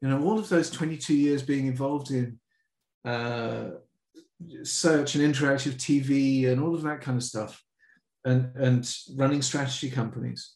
you 0.00 0.08
know, 0.08 0.22
all 0.22 0.38
of 0.38 0.48
those 0.48 0.70
22 0.70 1.14
years 1.14 1.42
being 1.42 1.66
involved 1.66 2.10
in 2.10 2.38
uh, 3.04 3.70
search 4.62 5.14
and 5.14 5.34
interactive 5.34 5.74
TV 5.74 6.48
and 6.48 6.60
all 6.60 6.74
of 6.74 6.82
that 6.82 7.00
kind 7.00 7.16
of 7.16 7.24
stuff, 7.24 7.62
and 8.24 8.54
and 8.56 8.92
running 9.16 9.42
strategy 9.42 9.90
companies 9.90 10.54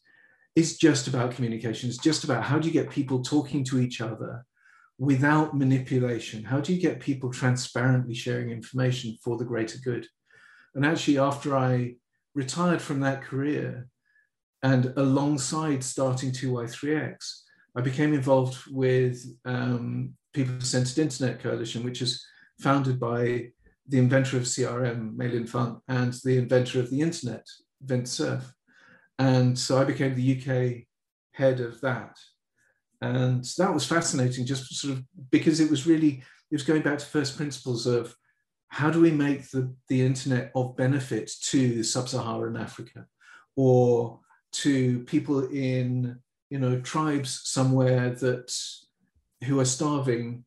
is 0.55 0.77
just 0.77 1.07
about 1.07 1.31
communication. 1.31 1.89
It's 1.89 1.97
just 1.97 2.23
about 2.23 2.43
how 2.43 2.59
do 2.59 2.67
you 2.67 2.73
get 2.73 2.89
people 2.89 3.21
talking 3.21 3.63
to 3.65 3.79
each 3.79 4.01
other 4.01 4.45
without 4.97 5.55
manipulation? 5.55 6.43
How 6.43 6.61
do 6.61 6.73
you 6.73 6.81
get 6.81 6.99
people 6.99 7.31
transparently 7.31 8.13
sharing 8.13 8.49
information 8.49 9.17
for 9.23 9.37
the 9.37 9.45
greater 9.45 9.77
good? 9.79 10.07
And 10.73 10.85
actually, 10.85 11.17
after 11.17 11.57
I 11.57 11.95
retired 12.33 12.81
from 12.81 13.01
that 13.01 13.21
career 13.21 13.87
and 14.63 14.93
alongside 14.97 15.83
starting 15.83 16.31
2y3x, 16.31 17.41
I 17.75 17.81
became 17.81 18.13
involved 18.13 18.57
with 18.71 19.25
um, 19.43 20.13
People 20.33 20.61
Centered 20.61 20.97
Internet 20.97 21.41
Coalition, 21.41 21.83
which 21.83 22.01
is 22.01 22.25
founded 22.59 22.99
by 22.99 23.49
the 23.87 23.99
inventor 23.99 24.37
of 24.37 24.43
CRM, 24.43 25.15
Mei-Lin 25.15 25.45
Fung, 25.45 25.81
and 25.87 26.13
the 26.23 26.37
inventor 26.37 26.79
of 26.79 26.89
the 26.89 27.01
internet, 27.01 27.45
Vint 27.81 28.07
Cerf. 28.07 28.54
And 29.19 29.57
so 29.57 29.77
I 29.77 29.83
became 29.85 30.15
the 30.15 30.37
UK 30.37 30.85
head 31.33 31.59
of 31.59 31.79
that. 31.81 32.17
And 33.01 33.45
that 33.57 33.73
was 33.73 33.85
fascinating, 33.85 34.45
just 34.45 34.73
sort 34.75 34.93
of 34.93 35.03
because 35.29 35.59
it 35.59 35.69
was 35.69 35.85
really, 35.85 36.23
it 36.51 36.55
was 36.55 36.63
going 36.63 36.81
back 36.81 36.99
to 36.99 37.05
first 37.05 37.37
principles 37.37 37.85
of 37.85 38.15
how 38.69 38.89
do 38.89 38.99
we 38.99 39.11
make 39.11 39.49
the, 39.51 39.73
the 39.89 40.05
internet 40.05 40.51
of 40.55 40.75
benefit 40.75 41.31
to 41.41 41.83
sub-Saharan 41.83 42.57
Africa 42.57 43.05
or 43.55 44.19
to 44.51 44.99
people 45.03 45.47
in, 45.49 46.17
you 46.49 46.59
know, 46.59 46.79
tribes 46.81 47.41
somewhere 47.43 48.11
that 48.11 48.53
who 49.43 49.59
are 49.59 49.65
starving 49.65 50.43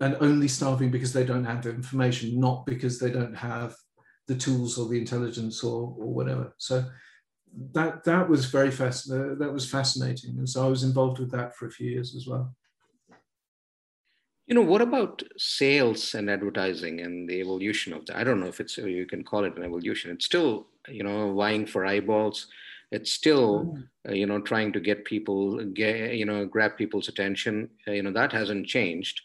and 0.00 0.16
only 0.20 0.48
starving 0.48 0.90
because 0.90 1.12
they 1.12 1.24
don't 1.24 1.44
have 1.44 1.62
the 1.62 1.70
information, 1.70 2.38
not 2.38 2.66
because 2.66 2.98
they 2.98 3.10
don't 3.10 3.34
have 3.34 3.74
the 4.26 4.34
tools 4.34 4.78
or 4.78 4.88
the 4.88 4.98
intelligence 4.98 5.62
or, 5.62 5.94
or 5.98 6.12
whatever. 6.12 6.54
So 6.58 6.84
that 7.72 8.04
that 8.04 8.28
was 8.28 8.46
very 8.46 8.70
fast. 8.70 9.10
Uh, 9.10 9.34
that 9.38 9.52
was 9.52 9.68
fascinating, 9.70 10.38
and 10.38 10.48
so 10.48 10.64
I 10.64 10.68
was 10.68 10.82
involved 10.82 11.18
with 11.18 11.30
that 11.32 11.56
for 11.56 11.66
a 11.66 11.70
few 11.70 11.90
years 11.90 12.14
as 12.14 12.26
well. 12.26 12.54
You 14.46 14.54
know, 14.54 14.62
what 14.62 14.82
about 14.82 15.22
sales 15.38 16.14
and 16.14 16.28
advertising 16.28 17.00
and 17.00 17.28
the 17.28 17.40
evolution 17.40 17.92
of 17.92 18.04
that? 18.06 18.16
I 18.16 18.24
don't 18.24 18.40
know 18.40 18.46
if 18.46 18.60
it's 18.60 18.76
you 18.76 19.06
can 19.06 19.24
call 19.24 19.44
it 19.44 19.56
an 19.56 19.62
evolution. 19.62 20.10
It's 20.10 20.24
still 20.24 20.66
you 20.88 21.04
know 21.04 21.34
vying 21.34 21.66
for 21.66 21.86
eyeballs. 21.86 22.48
It's 22.90 23.12
still 23.12 23.64
mm. 23.64 23.88
uh, 24.08 24.12
you 24.12 24.26
know 24.26 24.40
trying 24.40 24.72
to 24.72 24.80
get 24.80 25.04
people 25.04 25.64
get 25.64 26.14
you 26.14 26.26
know 26.26 26.46
grab 26.46 26.76
people's 26.76 27.08
attention. 27.08 27.70
Uh, 27.86 27.92
you 27.92 28.02
know 28.02 28.12
that 28.12 28.32
hasn't 28.32 28.66
changed. 28.66 29.20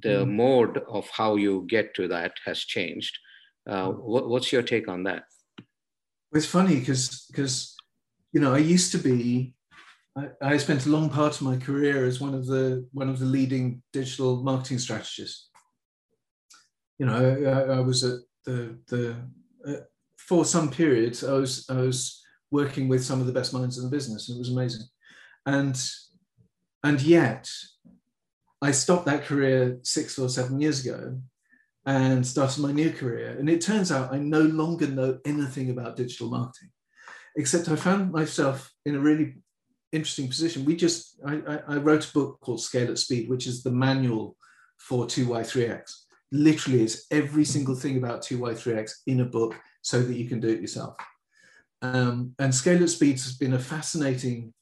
The 0.00 0.24
mm. 0.24 0.32
mode 0.32 0.78
of 0.88 1.08
how 1.10 1.36
you 1.36 1.66
get 1.68 1.94
to 1.94 2.08
that 2.08 2.32
has 2.44 2.60
changed. 2.60 3.18
Uh, 3.68 3.88
mm. 3.88 3.98
what, 4.00 4.28
what's 4.28 4.52
your 4.52 4.62
take 4.62 4.88
on 4.88 5.02
that? 5.04 5.24
It's 6.34 6.46
funny 6.46 6.80
because 6.80 7.26
because 7.30 7.76
you 8.32 8.40
know 8.40 8.54
I 8.54 8.58
used 8.58 8.92
to 8.92 8.98
be 8.98 9.54
I, 10.16 10.28
I, 10.42 10.56
spent 10.58 10.86
a 10.86 10.90
long 10.90 11.10
part 11.10 11.34
of 11.34 11.42
my 11.42 11.56
career 11.56 12.04
as 12.04 12.20
one 12.20 12.34
of 12.34 12.46
the 12.46 12.86
one 12.92 13.08
of 13.08 13.18
the 13.18 13.24
leading 13.24 13.82
digital 13.92 14.42
marketing 14.42 14.78
strategists. 14.78 15.48
You 16.98 17.06
know, 17.06 17.66
I, 17.68 17.76
I 17.76 17.80
was 17.80 18.04
at 18.04 18.20
the 18.44 18.78
the 18.88 19.16
uh, 19.66 19.80
for 20.16 20.44
some 20.44 20.70
periods 20.70 21.24
I 21.24 21.32
was 21.32 21.66
I 21.68 21.76
was 21.76 22.22
working 22.50 22.88
with 22.88 23.04
some 23.04 23.20
of 23.20 23.26
the 23.26 23.32
best 23.32 23.52
minds 23.52 23.78
in 23.78 23.84
the 23.84 23.90
business, 23.90 24.28
and 24.28 24.36
it 24.36 24.40
was 24.40 24.50
amazing. 24.50 24.86
And 25.46 25.80
and 26.84 27.00
yet, 27.00 27.50
I 28.62 28.70
stopped 28.70 29.06
that 29.06 29.24
career 29.24 29.78
six 29.82 30.18
or 30.18 30.28
seven 30.28 30.60
years 30.60 30.84
ago, 30.84 31.18
and 31.86 32.26
started 32.26 32.60
my 32.60 32.72
new 32.72 32.90
career. 32.90 33.36
And 33.38 33.48
it 33.48 33.60
turns 33.60 33.92
out 33.92 34.12
I 34.12 34.18
no 34.18 34.40
longer 34.40 34.86
know 34.86 35.18
anything 35.24 35.70
about 35.70 35.96
digital 35.96 36.28
marketing, 36.30 36.70
except 37.36 37.68
I 37.68 37.76
found 37.76 38.12
myself 38.12 38.72
in 38.86 38.94
a 38.94 39.00
really 39.00 39.34
interesting 39.92 40.28
position. 40.28 40.64
We 40.64 40.76
just, 40.76 41.20
I, 41.26 41.40
I, 41.46 41.58
I 41.68 41.76
wrote 41.76 42.08
a 42.08 42.12
book 42.12 42.40
called 42.40 42.62
Scale 42.62 42.90
at 42.90 42.98
Speed, 42.98 43.28
which 43.28 43.46
is 43.46 43.62
the 43.62 43.70
manual 43.70 44.36
for 44.78 45.06
2Y3X. 45.06 45.92
Literally, 46.32 46.82
it's 46.82 47.06
every 47.10 47.44
single 47.44 47.74
thing 47.74 47.98
about 47.98 48.22
2Y3X 48.22 48.90
in 49.06 49.20
a 49.20 49.24
book 49.24 49.54
so 49.82 50.00
that 50.02 50.16
you 50.16 50.28
can 50.28 50.40
do 50.40 50.48
it 50.48 50.60
yourself. 50.60 50.96
Um, 51.82 52.34
and 52.38 52.54
Scale 52.54 52.82
at 52.82 52.90
Speed 52.90 53.12
has 53.12 53.36
been 53.36 53.52
a 53.52 53.58
fascinating, 53.58 54.54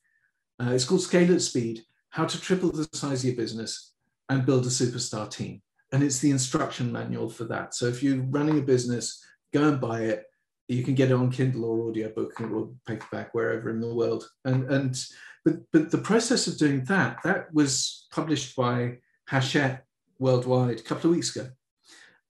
uh, 0.60 0.70
it's 0.72 0.84
called 0.84 1.02
Scale 1.02 1.32
at 1.34 1.40
Speed, 1.40 1.82
how 2.10 2.26
to 2.26 2.40
triple 2.40 2.72
the 2.72 2.88
size 2.92 3.20
of 3.20 3.26
your 3.26 3.36
business 3.36 3.92
and 4.28 4.44
build 4.44 4.66
a 4.66 4.70
superstar 4.70 5.30
team 5.30 5.62
and 5.92 6.02
it's 6.02 6.18
the 6.18 6.30
instruction 6.30 6.90
manual 6.90 7.28
for 7.28 7.44
that. 7.44 7.75
So 7.75 7.87
if 7.87 8.02
you're 8.02 8.22
running 8.22 8.58
a 8.58 8.62
business, 8.62 9.22
go 9.52 9.68
and 9.68 9.80
buy 9.80 10.00
it. 10.02 10.25
you 10.68 10.82
can 10.82 10.94
get 10.94 11.11
it 11.11 11.14
on 11.14 11.30
Kindle 11.30 11.66
or 11.66 11.88
audiobook 11.88 12.40
or 12.40 12.70
paperback 12.87 13.34
wherever 13.34 13.68
in 13.68 13.80
the 13.80 13.94
world. 13.94 14.26
And 14.44 14.70
and 14.70 15.04
but 15.44 15.56
but 15.72 15.90
the 15.90 15.99
process 15.99 16.46
of 16.46 16.56
doing 16.56 16.84
that 16.84 17.18
that 17.25 17.52
was 17.52 18.06
published 18.11 18.56
by 18.56 18.99
Hachette 19.28 19.84
worldwide 20.18 20.80
a 20.80 20.82
couple 20.82 21.11
of 21.11 21.16
weeks 21.16 21.34
ago, 21.37 21.50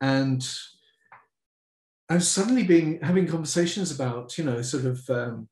and 0.01 0.43
I 2.09 2.15
was 2.15 2.29
suddenly 2.29 2.65
being 2.65 3.01
having 3.03 3.27
conversations 3.29 3.93
about 3.93 4.37
you 4.39 4.45
know 4.45 4.63
sort 4.63 4.87
of 4.87 5.09
um, 5.11 5.49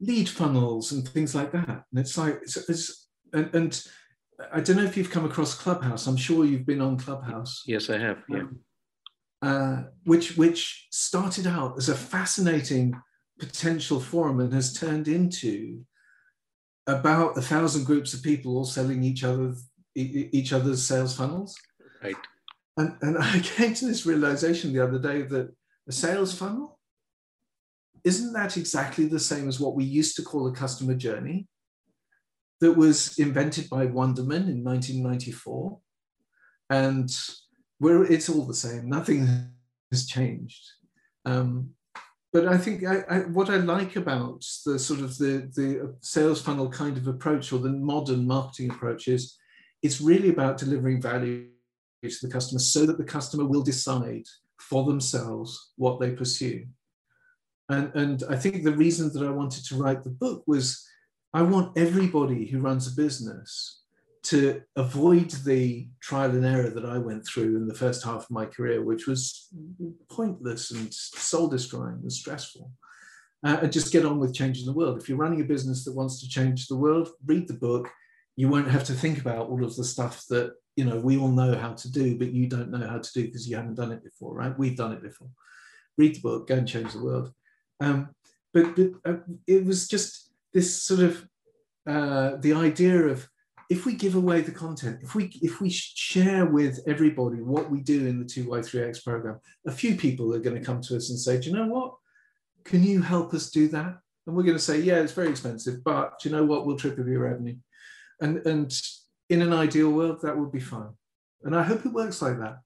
lead 0.00 0.28
funnels 0.28 0.92
and 0.92 1.06
things 1.08 1.34
like 1.34 1.52
that. 1.52 1.84
And 1.90 1.98
it's 1.98 2.16
like 2.16 2.40
it's, 2.42 2.56
it's 2.68 3.08
and, 3.32 3.54
and, 3.54 3.86
I 4.52 4.60
don't 4.60 4.76
know 4.76 4.84
if 4.84 4.96
you've 4.96 5.10
come 5.10 5.24
across 5.24 5.54
Clubhouse. 5.54 6.06
I'm 6.06 6.16
sure 6.16 6.44
you've 6.44 6.66
been 6.66 6.80
on 6.80 6.98
Clubhouse. 6.98 7.62
Yes, 7.66 7.88
I 7.90 7.98
have. 7.98 8.22
Yeah. 8.28 8.38
Um, 8.40 8.60
uh, 9.42 9.82
which 10.04 10.36
which 10.36 10.88
started 10.90 11.46
out 11.46 11.76
as 11.76 11.88
a 11.88 11.94
fascinating 11.94 12.94
potential 13.38 14.00
forum 14.00 14.40
and 14.40 14.52
has 14.52 14.72
turned 14.72 15.08
into 15.08 15.84
about 16.86 17.36
a 17.36 17.42
thousand 17.42 17.84
groups 17.84 18.14
of 18.14 18.22
people 18.22 18.56
all 18.56 18.64
selling 18.64 19.02
each 19.02 19.24
other 19.24 19.54
each 19.94 20.52
other's 20.52 20.82
sales 20.82 21.16
funnels. 21.16 21.56
Right. 22.02 22.16
And, 22.76 22.96
and 23.00 23.18
I 23.20 23.40
came 23.40 23.74
to 23.74 23.86
this 23.86 24.06
realization 24.06 24.72
the 24.72 24.84
other 24.84 24.98
day 24.98 25.22
that 25.22 25.54
a 25.88 25.92
sales 25.92 26.34
funnel 26.34 26.78
isn't 28.04 28.32
that 28.34 28.56
exactly 28.56 29.06
the 29.06 29.18
same 29.18 29.48
as 29.48 29.58
what 29.58 29.74
we 29.74 29.84
used 29.84 30.16
to 30.16 30.22
call 30.22 30.46
a 30.46 30.52
customer 30.52 30.94
journey 30.94 31.48
that 32.60 32.72
was 32.72 33.18
invented 33.18 33.68
by 33.68 33.86
Wunderman 33.86 34.48
in 34.48 34.64
1994? 34.64 35.78
And 36.70 37.10
it's 37.80 38.28
all 38.28 38.46
the 38.46 38.54
same, 38.54 38.88
nothing 38.88 39.28
has 39.90 40.06
changed. 40.06 40.62
Um, 41.24 41.70
but 42.32 42.46
I 42.46 42.58
think 42.58 42.84
I, 42.84 43.02
I, 43.08 43.18
what 43.20 43.50
I 43.50 43.56
like 43.56 43.96
about 43.96 44.44
the 44.64 44.78
sort 44.78 45.00
of 45.00 45.16
the, 45.16 45.50
the 45.54 45.96
sales 46.00 46.42
funnel 46.42 46.68
kind 46.68 46.96
of 46.96 47.08
approach 47.08 47.52
or 47.52 47.58
the 47.58 47.70
modern 47.70 48.26
marketing 48.26 48.70
approach 48.70 49.08
is 49.08 49.36
it's 49.82 50.00
really 50.00 50.30
about 50.30 50.58
delivering 50.58 51.00
value 51.00 51.46
to 52.02 52.26
the 52.26 52.32
customer 52.32 52.58
so 52.58 52.86
that 52.86 52.98
the 52.98 53.04
customer 53.04 53.44
will 53.44 53.62
decide 53.62 54.24
for 54.60 54.84
themselves 54.84 55.72
what 55.76 55.98
they 56.00 56.10
pursue. 56.10 56.66
And, 57.68 57.90
and 57.94 58.22
I 58.28 58.36
think 58.36 58.62
the 58.62 58.76
reason 58.76 59.12
that 59.12 59.26
I 59.26 59.30
wanted 59.30 59.64
to 59.66 59.76
write 59.76 60.04
the 60.04 60.10
book 60.10 60.42
was 60.46 60.86
I 61.36 61.42
want 61.42 61.76
everybody 61.76 62.46
who 62.46 62.60
runs 62.60 62.90
a 62.90 62.96
business 62.96 63.82
to 64.22 64.62
avoid 64.74 65.28
the 65.44 65.86
trial 66.00 66.30
and 66.30 66.46
error 66.46 66.70
that 66.70 66.86
I 66.86 66.96
went 66.96 67.26
through 67.26 67.58
in 67.58 67.68
the 67.68 67.74
first 67.74 68.02
half 68.02 68.22
of 68.22 68.30
my 68.30 68.46
career, 68.46 68.82
which 68.82 69.06
was 69.06 69.48
pointless 70.08 70.70
and 70.70 70.92
soul 70.94 71.48
destroying 71.48 71.98
and 72.00 72.10
stressful. 72.10 72.70
Uh, 73.44 73.58
and 73.60 73.70
just 73.70 73.92
get 73.92 74.06
on 74.06 74.18
with 74.18 74.32
changing 74.32 74.64
the 74.64 74.72
world. 74.72 74.98
If 74.98 75.10
you're 75.10 75.18
running 75.18 75.42
a 75.42 75.44
business 75.44 75.84
that 75.84 75.94
wants 75.94 76.22
to 76.22 76.28
change 76.28 76.68
the 76.68 76.76
world, 76.76 77.10
read 77.26 77.48
the 77.48 77.54
book. 77.68 77.90
You 78.36 78.48
won't 78.48 78.70
have 78.70 78.84
to 78.84 78.94
think 78.94 79.20
about 79.20 79.50
all 79.50 79.62
of 79.62 79.76
the 79.76 79.84
stuff 79.84 80.24
that 80.30 80.54
you 80.74 80.86
know 80.86 80.98
we 80.98 81.18
all 81.18 81.28
know 81.28 81.54
how 81.54 81.74
to 81.74 81.92
do, 81.92 82.16
but 82.16 82.32
you 82.32 82.46
don't 82.46 82.70
know 82.70 82.88
how 82.88 82.98
to 82.98 83.12
do 83.12 83.26
because 83.26 83.46
you 83.46 83.56
haven't 83.56 83.74
done 83.74 83.92
it 83.92 84.02
before, 84.02 84.34
right? 84.34 84.58
We've 84.58 84.76
done 84.76 84.92
it 84.92 85.02
before. 85.02 85.28
Read 85.98 86.14
the 86.14 86.20
book, 86.20 86.46
go 86.46 86.54
and 86.54 86.66
change 86.66 86.94
the 86.94 87.04
world. 87.04 87.30
Um, 87.78 88.08
but, 88.54 88.74
but 88.74 88.92
uh, 89.04 89.18
it 89.46 89.66
was 89.66 89.86
just 89.86 90.25
this 90.56 90.82
sort 90.82 91.00
of 91.00 91.28
uh, 91.86 92.36
the 92.40 92.54
idea 92.54 92.96
of 92.96 93.28
if 93.68 93.84
we 93.84 93.92
give 93.92 94.14
away 94.14 94.40
the 94.40 94.58
content, 94.64 95.00
if 95.02 95.14
we 95.14 95.24
if 95.42 95.60
we 95.60 95.68
share 95.68 96.46
with 96.46 96.80
everybody 96.86 97.42
what 97.42 97.70
we 97.70 97.80
do 97.82 98.06
in 98.06 98.18
the 98.18 98.24
2Y3X 98.24 99.04
program, 99.04 99.38
a 99.66 99.70
few 99.70 99.96
people 99.96 100.32
are 100.34 100.38
going 100.38 100.58
to 100.58 100.64
come 100.64 100.80
to 100.80 100.96
us 100.96 101.10
and 101.10 101.18
say, 101.18 101.38
do 101.38 101.50
you 101.50 101.56
know 101.56 101.66
what? 101.66 101.94
Can 102.64 102.82
you 102.82 103.02
help 103.02 103.34
us 103.34 103.50
do 103.50 103.68
that? 103.68 103.98
And 104.26 104.34
we're 104.34 104.44
going 104.44 104.56
to 104.56 104.68
say, 104.70 104.80
yeah, 104.80 105.00
it's 105.00 105.12
very 105.12 105.28
expensive, 105.28 105.84
but 105.84 106.18
do 106.18 106.28
you 106.28 106.34
know 106.34 106.44
what? 106.44 106.64
We'll 106.64 106.78
triple 106.78 107.06
your 107.06 107.24
revenue. 107.24 107.56
And, 108.22 108.44
and 108.46 108.72
in 109.28 109.42
an 109.42 109.52
ideal 109.52 109.90
world, 109.90 110.20
that 110.22 110.36
would 110.36 110.50
be 110.50 110.60
fine. 110.60 110.94
And 111.44 111.54
I 111.54 111.62
hope 111.62 111.84
it 111.84 111.92
works 111.92 112.22
like 112.22 112.38
that. 112.40 112.56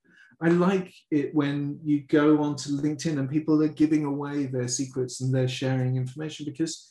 I 0.40 0.48
like 0.48 0.94
it 1.10 1.34
when 1.34 1.80
you 1.84 2.04
go 2.04 2.42
onto 2.42 2.70
LinkedIn 2.70 3.18
and 3.18 3.28
people 3.28 3.62
are 3.62 3.68
giving 3.82 4.04
away 4.04 4.46
their 4.46 4.68
secrets 4.68 5.20
and 5.20 5.34
they're 5.34 5.48
sharing 5.48 5.96
information 5.96 6.46
because 6.46 6.90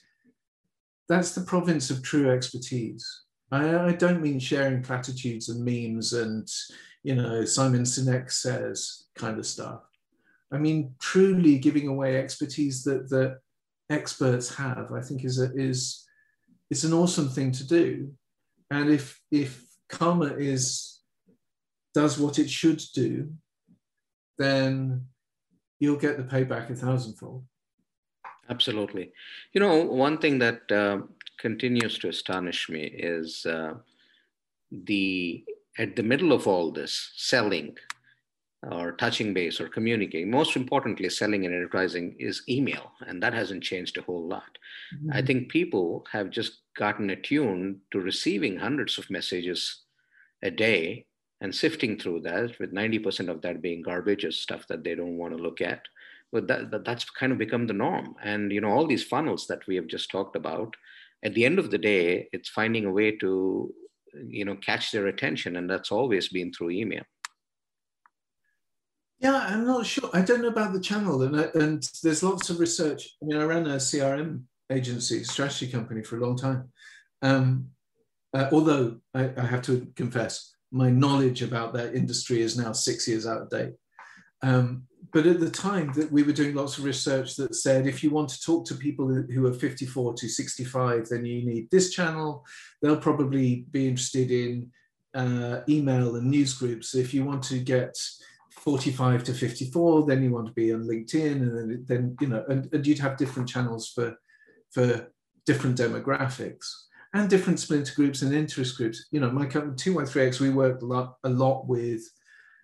that's 1.10 1.34
the 1.34 1.42
province 1.42 1.90
of 1.90 2.04
true 2.04 2.30
expertise. 2.32 3.24
I, 3.52 3.88
I 3.88 3.92
don't 3.94 4.22
mean 4.22 4.40
sharing 4.40 4.84
platitudes 4.84 5.50
and 5.50 5.66
memes 5.66 6.14
and, 6.14 6.48
you 7.04 7.16
know, 7.16 7.44
Simon 7.44 7.82
Sinek 7.82 8.32
says 8.32 9.08
kind 9.16 9.40
of 9.40 9.46
stuff. 9.46 9.82
I 10.52 10.58
mean, 10.58 10.94
truly 11.00 11.58
giving 11.58 11.88
away 11.88 12.18
expertise 12.18 12.84
that, 12.84 13.10
that 13.10 13.40
experts 13.90 14.54
have, 14.56 14.92
I 14.92 15.02
think 15.02 15.26
is, 15.26 15.42
a, 15.42 15.52
is, 15.54 16.06
it's 16.70 16.84
an 16.84 16.94
awesome 16.94 17.30
thing 17.30 17.52
to 17.54 17.68
do. 17.68 18.14
And 18.70 18.92
if, 18.92 19.20
if 19.32 19.66
karma 19.90 20.34
is 20.38 21.00
does 21.96 22.20
what 22.20 22.38
it 22.38 22.50
should 22.50 22.82
do, 22.94 23.32
then 24.38 25.08
you'll 25.80 25.98
get 25.98 26.18
the 26.18 26.24
payback 26.24 26.70
a 26.70 26.76
thousandfold. 26.76 27.44
Absolutely. 28.50 29.12
You 29.54 29.62
know, 29.62 29.84
one 29.84 30.18
thing 30.18 30.40
that 30.40 30.72
uh, 30.72 31.00
continues 31.38 31.98
to 32.00 32.10
astonish 32.10 32.70
me 32.70 32.84
is 32.84 33.46
uh, 33.46 33.76
the 34.72 35.44
at 35.78 35.96
the 35.96 36.04
middle 36.04 36.34
of 36.34 36.48
all 36.48 36.72
this 36.72 37.12
selling 37.16 37.76
or 38.72 38.92
touching 38.94 39.34
base 39.34 39.62
or 39.62 39.70
communicating 39.70 40.30
most 40.30 40.58
importantly 40.58 41.10
selling 41.10 41.46
and 41.46 41.56
advertising 41.56 42.14
is 42.20 42.44
email 42.50 42.92
and 43.08 43.24
that 43.24 43.34
hasn't 43.34 43.64
changed 43.64 43.98
a 43.98 44.02
whole 44.02 44.28
lot 44.28 44.58
mm-hmm. 44.94 45.12
i 45.14 45.22
think 45.22 45.48
people 45.48 46.06
have 46.12 46.30
just 46.30 46.60
gotten 46.76 47.10
attuned 47.12 47.78
to 47.90 48.02
receiving 48.02 48.58
hundreds 48.58 48.98
of 48.98 49.10
messages 49.10 49.84
a 50.44 50.52
day 50.52 51.06
and 51.42 51.56
sifting 51.56 51.98
through 51.98 52.20
that 52.20 52.58
with 52.60 52.74
90% 52.74 53.30
of 53.30 53.42
that 53.42 53.62
being 53.62 53.82
garbage 53.82 54.26
or 54.26 54.32
stuff 54.32 54.68
that 54.68 54.84
they 54.84 54.96
don't 54.96 55.18
want 55.18 55.36
to 55.36 55.42
look 55.42 55.62
at 55.62 55.82
but 56.32 56.48
that, 56.48 56.72
that, 56.72 56.86
that's 56.86 57.10
kind 57.10 57.32
of 57.32 57.38
become 57.38 57.68
the 57.68 57.74
norm. 57.74 58.16
And 58.24 58.52
you 58.52 58.62
know 58.62 58.70
all 58.70 58.88
these 58.88 59.04
funnels 59.04 59.48
that 59.48 59.66
we 59.68 59.76
have 59.76 59.88
just 59.88 60.12
talked 60.12 60.36
about 60.36 60.76
at 61.24 61.34
the 61.34 61.46
end 61.46 61.60
of 61.60 61.72
the 61.72 61.78
day 61.78 62.30
it's 62.32 62.50
finding 62.50 62.86
a 62.86 62.92
way 62.92 63.12
to 63.18 63.74
you 64.28 64.46
know 64.46 64.56
catch 64.56 64.92
their 64.92 65.08
attention 65.08 65.56
and 65.56 65.70
that's 65.70 65.92
always 65.92 66.30
been 66.30 66.52
through 66.52 66.72
email. 66.72 67.04
Yeah 69.20 69.46
i'm 69.50 69.66
not 69.66 69.86
sure. 69.86 70.10
I 70.14 70.22
don't 70.22 70.42
know 70.42 70.48
about 70.48 70.74
the 70.74 70.80
channel 70.80 71.22
and, 71.24 71.36
and 71.56 71.84
there's 72.04 72.24
lots 72.24 72.50
of 72.50 72.60
research. 72.60 73.10
I 73.22 73.26
mean 73.26 73.38
i 73.38 73.44
ran 73.44 73.68
a 73.68 73.76
crm 73.76 74.44
agency 74.72 75.24
strategy 75.24 75.68
company 75.68 76.04
for 76.04 76.18
a 76.18 76.26
long 76.26 76.38
time. 76.38 76.72
Um, 77.22 77.70
uh, 78.34 78.48
although 78.52 78.98
I, 79.14 79.32
I 79.36 79.46
have 79.46 79.64
to 79.64 79.88
confess 79.96 80.54
my 80.72 80.90
knowledge 80.90 81.42
about 81.42 81.74
that 81.74 81.96
industry 81.96 82.42
is 82.42 82.58
now 82.58 82.72
six 82.72 83.08
years 83.08 83.26
out 83.26 83.42
of 83.42 83.50
date. 83.50 83.74
Um, 84.42 84.84
but 85.12 85.26
at 85.26 85.40
the 85.40 85.50
time 85.50 85.92
that 85.94 86.12
we 86.12 86.24
were 86.24 86.34
doing 86.34 86.56
lots 86.56 86.78
of 86.78 86.84
research 86.84 87.36
that 87.36 87.56
said 87.56 87.88
if 87.88 88.04
you 88.04 88.10
want 88.10 88.30
to 88.30 88.42
talk 88.42 88.66
to 88.66 88.76
people 88.76 89.08
who 89.08 89.46
are 89.46 89.54
54 89.54 90.14
to 90.14 90.28
65 90.28 91.10
then 91.10 91.26
you 91.26 91.46
need 91.46 91.70
this 91.72 91.92
channel 91.92 92.46
they'll 92.82 92.98
probably 92.98 93.66
be 93.72 93.88
interested 93.88 94.32
in 94.32 94.70
uh, 95.16 95.62
email 95.68 96.16
and 96.16 96.30
news 96.30 96.54
groups 96.54 96.96
if 96.96 97.14
you 97.14 97.24
want 97.24 97.44
to 97.44 97.60
get 97.60 97.98
45 98.52 99.24
to 99.24 99.34
54 99.34 100.06
then 100.06 100.24
you 100.24 100.32
want 100.32 100.48
to 100.48 100.54
be 100.54 100.74
on 100.74 100.84
linkedin 100.84 101.42
and 101.42 101.58
then, 101.58 101.86
then 101.88 102.18
you 102.22 102.28
know 102.28 102.44
and, 102.50 102.72
and 102.74 102.86
you'd 102.86 103.00
have 103.00 103.18
different 103.18 103.50
channels 103.50 103.90
for 103.90 104.16
for 104.72 105.12
different 105.46 105.78
demographics 105.78 106.68
and 107.14 107.30
different 107.30 107.60
splinter 107.60 107.94
groups 107.96 108.22
and 108.22 108.34
interest 108.34 108.78
groups. 108.78 109.08
You 109.12 109.20
know, 109.20 109.32
my 109.32 109.46
company, 109.46 109.76
2Y3X, 109.76 110.40
we 110.40 110.52
work 110.52 110.82
a 110.82 110.86
lot, 110.86 111.18
a 111.24 111.30
lot 111.30 111.68
with 111.68 112.02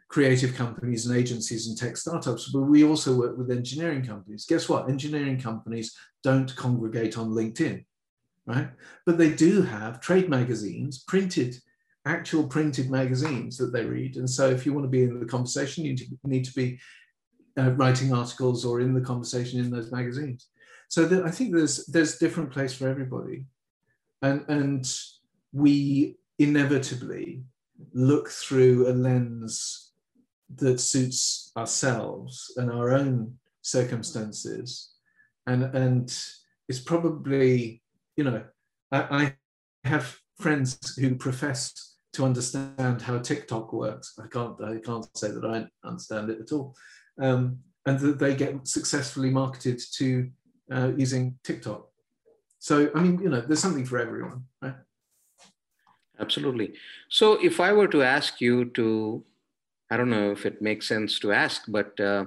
creative 0.08 0.56
companies 0.56 1.06
and 1.06 1.18
agencies 1.18 1.68
and 1.68 1.78
tech 1.78 1.98
startups, 1.98 2.50
but 2.50 2.62
we 2.62 2.84
also 2.84 3.16
work 3.16 3.38
with 3.38 3.52
engineering 3.52 4.06
companies. 4.06 4.46
Guess 4.46 4.70
what? 4.70 4.90
Engineering 4.90 5.40
companies 5.40 5.96
don't 6.24 6.56
congregate 6.56 7.18
on 7.18 7.32
LinkedIn, 7.32 7.84
right? 8.46 8.70
But 9.06 9.18
they 9.18 9.32
do 9.32 9.62
have 9.62 10.00
trade 10.00 10.30
magazines, 10.30 11.04
printed, 11.08 11.58
actual 12.06 12.48
printed 12.48 12.90
magazines 12.90 13.58
that 13.58 13.74
they 13.74 13.84
read. 13.84 14.18
And 14.18 14.30
so 14.30 14.50
if 14.50 14.66
you 14.66 14.74
want 14.74 14.86
to 14.86 14.90
be 14.90 15.04
in 15.04 15.20
the 15.20 15.26
conversation, 15.26 15.86
you 15.86 15.98
need 16.24 16.46
to 16.46 16.54
be 16.54 16.80
uh, 17.58 17.72
writing 17.72 18.14
articles 18.14 18.64
or 18.64 18.80
in 18.80 18.94
the 18.94 19.02
conversation 19.02 19.60
in 19.60 19.72
those 19.72 19.92
magazines. 19.92 20.48
So 20.88 21.24
I 21.26 21.32
think 21.32 21.54
there's 21.54 21.86
there's 21.88 22.20
different 22.20 22.52
place 22.52 22.74
for 22.74 22.88
everybody 22.88 23.46
and 24.26 24.46
and 24.48 24.94
we 25.54 26.18
inevitably 26.40 27.44
look 27.94 28.30
through 28.30 28.90
a 28.90 28.94
lens 28.94 29.85
that 30.54 30.80
suits 30.80 31.52
ourselves 31.58 32.54
and 32.58 32.72
our 32.72 32.92
own 32.92 33.36
circumstances 33.62 34.92
and 35.48 35.64
and 35.76 36.18
it's 36.70 36.80
probably 36.80 37.82
you 38.16 38.24
know 38.24 38.44
I, 38.92 39.36
I 39.84 39.88
have 39.88 40.18
friends 40.40 40.96
who 40.98 41.16
profess 41.16 41.96
to 42.14 42.24
understand 42.24 43.02
how 43.02 43.20
TikTok 43.20 43.74
works. 43.74 44.14
I 44.22 44.28
can't 44.28 44.62
I 44.62 44.78
can't 44.78 45.06
say 45.18 45.32
that 45.32 45.46
I 45.46 45.88
understand 45.88 46.30
it 46.30 46.40
at 46.42 46.52
all. 46.52 46.76
Um, 47.22 47.60
and 47.86 48.00
that 48.00 48.20
they 48.20 48.36
get 48.36 48.68
successfully 48.68 49.30
marketed 49.30 49.80
to 49.98 50.30
uh, 50.72 50.92
using 50.98 51.38
TikTok. 51.44 51.88
So, 52.60 52.90
I 52.96 53.00
mean, 53.00 53.20
you 53.22 53.30
know, 53.30 53.42
there's 53.42 53.60
something 53.60 53.86
for 53.86 54.00
everyone, 54.00 54.46
right? 54.62 54.74
Absolutely. 56.20 56.74
So, 57.10 57.34
if 57.44 57.60
I 57.60 57.74
were 57.74 57.88
to 57.90 58.02
ask 58.02 58.42
you 58.42 58.66
to, 58.72 59.24
I 59.90 59.98
don't 59.98 60.10
know 60.10 60.32
if 60.32 60.46
it 60.46 60.62
makes 60.62 60.88
sense 60.88 61.20
to 61.20 61.32
ask, 61.32 61.64
but 61.68 62.00
uh, 62.00 62.26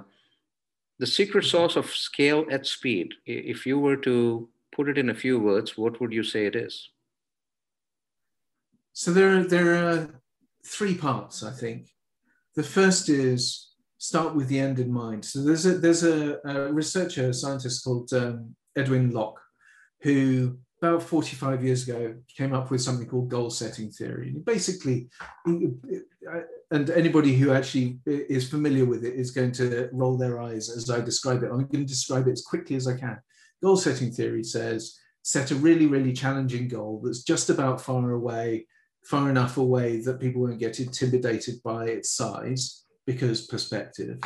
the 0.98 1.06
secret 1.06 1.44
sauce 1.44 1.76
of 1.76 1.90
scale 1.90 2.44
at 2.50 2.66
speed, 2.66 3.14
if 3.26 3.66
you 3.66 3.78
were 3.78 3.96
to 3.96 4.48
put 4.72 4.88
it 4.88 4.98
in 4.98 5.10
a 5.10 5.14
few 5.14 5.38
words, 5.38 5.76
what 5.76 6.00
would 6.00 6.12
you 6.12 6.22
say 6.22 6.46
it 6.46 6.56
is? 6.56 6.90
So 8.92 9.12
there 9.12 9.36
are, 9.36 9.44
there 9.44 9.74
are 9.74 10.20
three 10.64 10.94
parts, 10.94 11.42
I 11.42 11.52
think. 11.52 11.88
The 12.54 12.62
first 12.62 13.08
is 13.08 13.68
start 13.98 14.34
with 14.34 14.48
the 14.48 14.58
end 14.58 14.78
in 14.78 14.92
mind. 14.92 15.24
So 15.24 15.44
there's 15.44 15.66
a 15.66 15.78
there's 15.78 16.04
a, 16.04 16.38
a 16.44 16.72
researcher, 16.72 17.28
a 17.28 17.34
scientist 17.34 17.84
called 17.84 18.12
um, 18.12 18.54
Edwin 18.76 19.10
Locke, 19.10 19.40
who 20.02 20.58
about 20.80 21.02
45 21.02 21.64
years 21.64 21.88
ago 21.88 22.14
came 22.36 22.54
up 22.54 22.70
with 22.70 22.80
something 22.80 23.06
called 23.06 23.28
goal 23.28 23.50
setting 23.50 23.90
theory. 23.90 24.28
And 24.28 24.44
basically, 24.44 25.08
and 26.70 26.90
anybody 26.90 27.34
who 27.34 27.52
actually 27.52 27.98
is 28.06 28.48
familiar 28.48 28.84
with 28.84 29.04
it 29.04 29.14
is 29.14 29.30
going 29.30 29.52
to 29.52 29.88
roll 29.92 30.18
their 30.18 30.40
eyes 30.40 30.68
as 30.68 30.90
I 30.90 31.00
describe 31.00 31.42
it. 31.42 31.50
I'm 31.50 31.66
going 31.66 31.68
to 31.70 31.84
describe 31.84 32.28
it 32.28 32.32
as 32.32 32.42
quickly 32.42 32.76
as 32.76 32.86
I 32.86 32.96
can. 32.96 33.18
Goal 33.62 33.76
setting 33.76 34.12
theory 34.12 34.44
says 34.44 34.98
set 35.22 35.50
a 35.50 35.54
really, 35.54 35.86
really 35.86 36.12
challenging 36.12 36.68
goal 36.68 37.00
that's 37.02 37.22
just 37.22 37.48
about 37.48 37.80
far 37.80 38.12
away, 38.12 38.66
far 39.04 39.30
enough 39.30 39.56
away 39.56 40.00
that 40.02 40.20
people 40.20 40.42
won't 40.42 40.58
get 40.58 40.78
intimidated 40.78 41.62
by 41.62 41.86
its 41.86 42.12
size 42.12 42.84
because 43.06 43.46
perspective, 43.46 44.18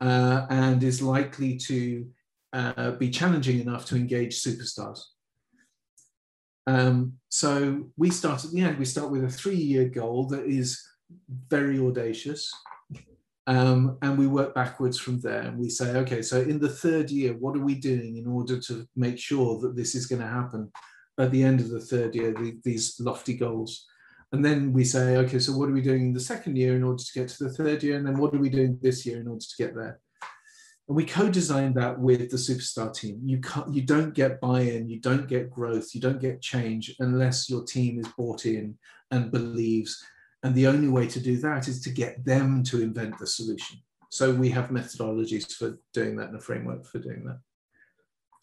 uh, 0.00 0.46
and 0.48 0.82
is 0.82 1.02
likely 1.02 1.56
to 1.56 2.06
uh, 2.54 2.92
be 2.92 3.10
challenging 3.10 3.60
enough 3.60 3.84
to 3.84 3.96
engage 3.96 4.42
superstars. 4.42 5.00
Um, 6.66 7.14
so 7.28 7.90
we 7.98 8.10
start 8.10 8.44
at 8.44 8.50
the 8.50 8.62
end, 8.62 8.78
we 8.78 8.86
start 8.86 9.10
with 9.10 9.24
a 9.24 9.28
three 9.28 9.56
year 9.56 9.88
goal 9.88 10.26
that 10.28 10.46
is 10.46 10.82
very 11.48 11.78
audacious. 11.78 12.52
Um, 13.46 13.98
and 14.00 14.16
we 14.16 14.26
work 14.26 14.54
backwards 14.54 14.98
from 14.98 15.20
there 15.20 15.42
and 15.42 15.58
we 15.58 15.68
say, 15.68 15.96
okay, 15.96 16.22
so 16.22 16.40
in 16.40 16.58
the 16.58 16.68
third 16.68 17.10
year, 17.10 17.34
what 17.34 17.56
are 17.56 17.64
we 17.64 17.74
doing 17.74 18.16
in 18.16 18.26
order 18.26 18.58
to 18.60 18.88
make 18.96 19.18
sure 19.18 19.60
that 19.60 19.76
this 19.76 19.94
is 19.94 20.06
going 20.06 20.22
to 20.22 20.26
happen 20.26 20.72
at 21.18 21.30
the 21.30 21.42
end 21.42 21.60
of 21.60 21.68
the 21.68 21.80
third 21.80 22.14
year, 22.14 22.32
the, 22.32 22.58
these 22.64 22.98
lofty 23.00 23.34
goals? 23.34 23.86
And 24.32 24.44
then 24.44 24.72
we 24.72 24.82
say, 24.82 25.16
okay, 25.18 25.38
so 25.38 25.52
what 25.52 25.68
are 25.68 25.72
we 25.72 25.82
doing 25.82 26.06
in 26.06 26.12
the 26.14 26.20
second 26.20 26.56
year 26.56 26.74
in 26.74 26.82
order 26.82 27.02
to 27.02 27.12
get 27.14 27.28
to 27.28 27.44
the 27.44 27.52
third 27.52 27.82
year? 27.82 27.98
And 27.98 28.06
then 28.06 28.16
what 28.16 28.34
are 28.34 28.38
we 28.38 28.48
doing 28.48 28.78
this 28.80 29.04
year 29.04 29.20
in 29.20 29.28
order 29.28 29.44
to 29.44 29.62
get 29.62 29.74
there? 29.74 30.00
And 30.88 30.96
we 30.96 31.04
co-designed 31.04 31.76
that 31.76 31.98
with 31.98 32.30
the 32.30 32.36
superstar 32.36 32.92
team. 32.94 33.20
You 33.24 33.40
can't, 33.40 33.72
you 33.74 33.82
don't 33.82 34.14
get 34.14 34.40
buy-in, 34.40 34.88
you 34.88 35.00
don't 35.00 35.28
get 35.28 35.50
growth, 35.50 35.94
you 35.94 36.00
don't 36.00 36.20
get 36.20 36.42
change 36.42 36.94
unless 36.98 37.48
your 37.48 37.64
team 37.64 38.00
is 38.00 38.08
bought 38.18 38.44
in 38.44 38.76
and 39.10 39.30
believes. 39.30 40.02
And 40.44 40.54
the 40.54 40.66
only 40.66 40.88
way 40.88 41.06
to 41.08 41.18
do 41.18 41.38
that 41.38 41.68
is 41.68 41.80
to 41.80 41.90
get 41.90 42.22
them 42.24 42.62
to 42.64 42.82
invent 42.82 43.18
the 43.18 43.26
solution. 43.26 43.78
So 44.10 44.32
we 44.32 44.50
have 44.50 44.68
methodologies 44.68 45.52
for 45.54 45.78
doing 45.94 46.16
that 46.16 46.28
and 46.28 46.36
a 46.36 46.40
framework 46.40 46.84
for 46.84 46.98
doing 46.98 47.24
that. 47.24 47.40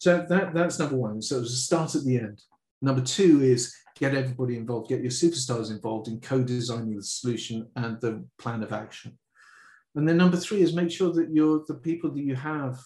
So 0.00 0.26
that, 0.28 0.52
that's 0.52 0.80
number 0.80 0.96
one. 0.96 1.22
So 1.22 1.40
it's 1.40 1.52
a 1.52 1.56
start 1.56 1.94
at 1.94 2.04
the 2.04 2.18
end. 2.18 2.42
Number 2.82 3.00
two 3.00 3.40
is 3.42 3.72
get 3.96 4.16
everybody 4.16 4.56
involved, 4.56 4.88
get 4.88 5.00
your 5.00 5.12
superstars 5.12 5.70
involved 5.70 6.08
in 6.08 6.20
co-designing 6.20 6.96
the 6.96 7.04
solution 7.04 7.68
and 7.76 8.00
the 8.00 8.24
plan 8.36 8.64
of 8.64 8.72
action. 8.72 9.16
And 9.94 10.08
then 10.08 10.16
number 10.16 10.36
three 10.36 10.60
is 10.60 10.74
make 10.74 10.90
sure 10.90 11.12
that 11.12 11.30
you're 11.32 11.62
the 11.68 11.74
people 11.74 12.10
that 12.10 12.22
you 12.22 12.34
have 12.34 12.80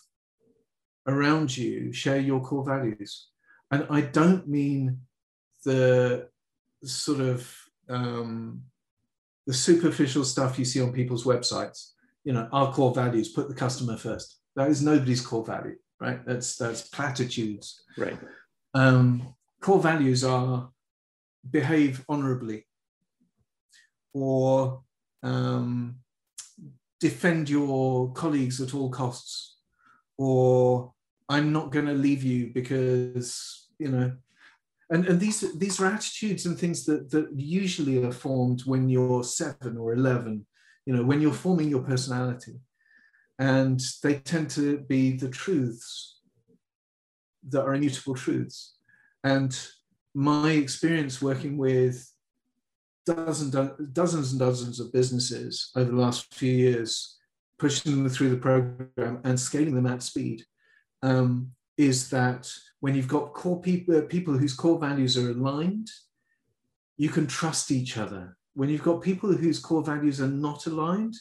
around 1.07 1.57
you 1.57 1.91
share 1.91 2.21
your 2.21 2.43
core 2.43 2.65
values. 2.65 3.29
And 3.71 3.87
I 3.89 4.03
don't 4.03 4.47
mean 4.47 5.01
the 5.65 6.29
sort 6.85 7.21
of 7.21 7.51
um, 7.89 8.63
the 9.47 9.55
superficial 9.55 10.25
stuff 10.25 10.59
you 10.59 10.65
see 10.65 10.81
on 10.81 10.93
people's 10.93 11.25
websites. 11.25 11.93
You 12.25 12.33
know, 12.33 12.49
our 12.53 12.73
core 12.73 12.95
values, 12.95 13.29
put 13.29 13.49
the 13.49 13.55
customer 13.55 13.97
first. 13.97 14.41
That 14.57 14.69
is 14.69 14.83
nobody's 14.83 15.21
core 15.21 15.45
value, 15.45 15.77
right? 16.01 16.25
That's 16.27 16.57
that's 16.57 16.89
platitudes. 16.89 17.83
Right. 17.97 18.19
Um, 18.75 19.35
core 19.61 19.81
values 19.81 20.25
are 20.25 20.71
behave 21.49 22.05
honorably 22.09 22.67
or 24.13 24.83
um, 25.23 25.97
defend 27.01 27.49
your 27.49 28.13
colleagues 28.13 28.61
at 28.61 28.75
all 28.75 28.91
costs 28.91 29.59
or 30.19 30.93
i'm 31.29 31.53
not 31.53 31.71
going 31.71 31.85
to 31.87 31.93
leave 31.93 32.23
you 32.23 32.51
because 32.55 33.69
you 33.79 33.89
know 33.89 34.11
and, 34.91 35.07
and 35.07 35.19
these 35.19 35.59
these 35.59 35.81
are 35.81 35.87
attitudes 35.87 36.47
and 36.47 36.59
things 36.59 36.85
that 36.85 37.11
that 37.11 37.29
usually 37.35 38.03
are 38.05 38.13
formed 38.13 38.63
when 38.67 38.89
you're 38.89 39.25
seven 39.25 39.77
or 39.77 39.93
11 39.93 40.47
you 40.87 40.95
know 40.95 41.03
when 41.03 41.21
you're 41.21 41.33
forming 41.33 41.69
your 41.69 41.83
personality. 41.83 42.55
And 43.39 43.83
they 44.03 44.15
tend 44.15 44.49
to 44.51 44.79
be 44.79 45.13
the 45.13 45.29
truths 45.29 46.21
that 47.51 47.63
are 47.63 47.75
immutable 47.75 48.15
truths. 48.15 48.77
And 49.25 49.57
my 50.15 50.53
experience 50.53 51.21
working 51.21 51.59
with 51.59 52.11
dozens, 53.05 53.55
dozens 53.93 54.31
and 54.31 54.41
dozens 54.41 54.81
of 54.81 54.93
businesses 54.93 55.71
over 55.77 55.91
the 55.91 56.01
last 56.01 56.33
few 56.33 56.51
years, 56.51 57.19
pushing 57.59 57.93
them 57.93 58.09
through 58.09 58.31
the 58.31 58.39
program 58.39 59.21
and 59.25 59.39
scaling 59.39 59.75
them 59.75 59.87
at 59.87 60.03
speed, 60.03 60.43
um, 61.03 61.51
is 61.77 62.09
that 62.11 62.51
when 62.81 62.95
you've 62.95 63.09
got 63.09 63.33
core 63.33 63.61
people, 63.61 63.99
uh, 63.99 64.03
people 64.03 64.37
whose 64.37 64.55
core 64.55 64.79
values 64.79 65.17
are 65.17 65.31
aligned, 65.31 65.91
you 66.97 67.09
can 67.09 67.27
trust 67.27 67.71
each 67.71 67.97
other. 67.99 68.37
When 68.55 68.69
you've 68.69 68.83
got 68.83 69.03
people 69.03 69.33
whose 69.33 69.59
core 69.59 69.83
values 69.83 70.21
are 70.21 70.29
not 70.29 70.67
aligned, 70.67 71.15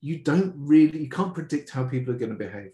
you 0.00 0.18
don't 0.18 0.52
really, 0.56 0.98
you 0.98 1.08
can't 1.08 1.34
predict 1.34 1.70
how 1.70 1.84
people 1.84 2.12
are 2.12 2.18
going 2.18 2.36
to 2.36 2.44
behave. 2.46 2.72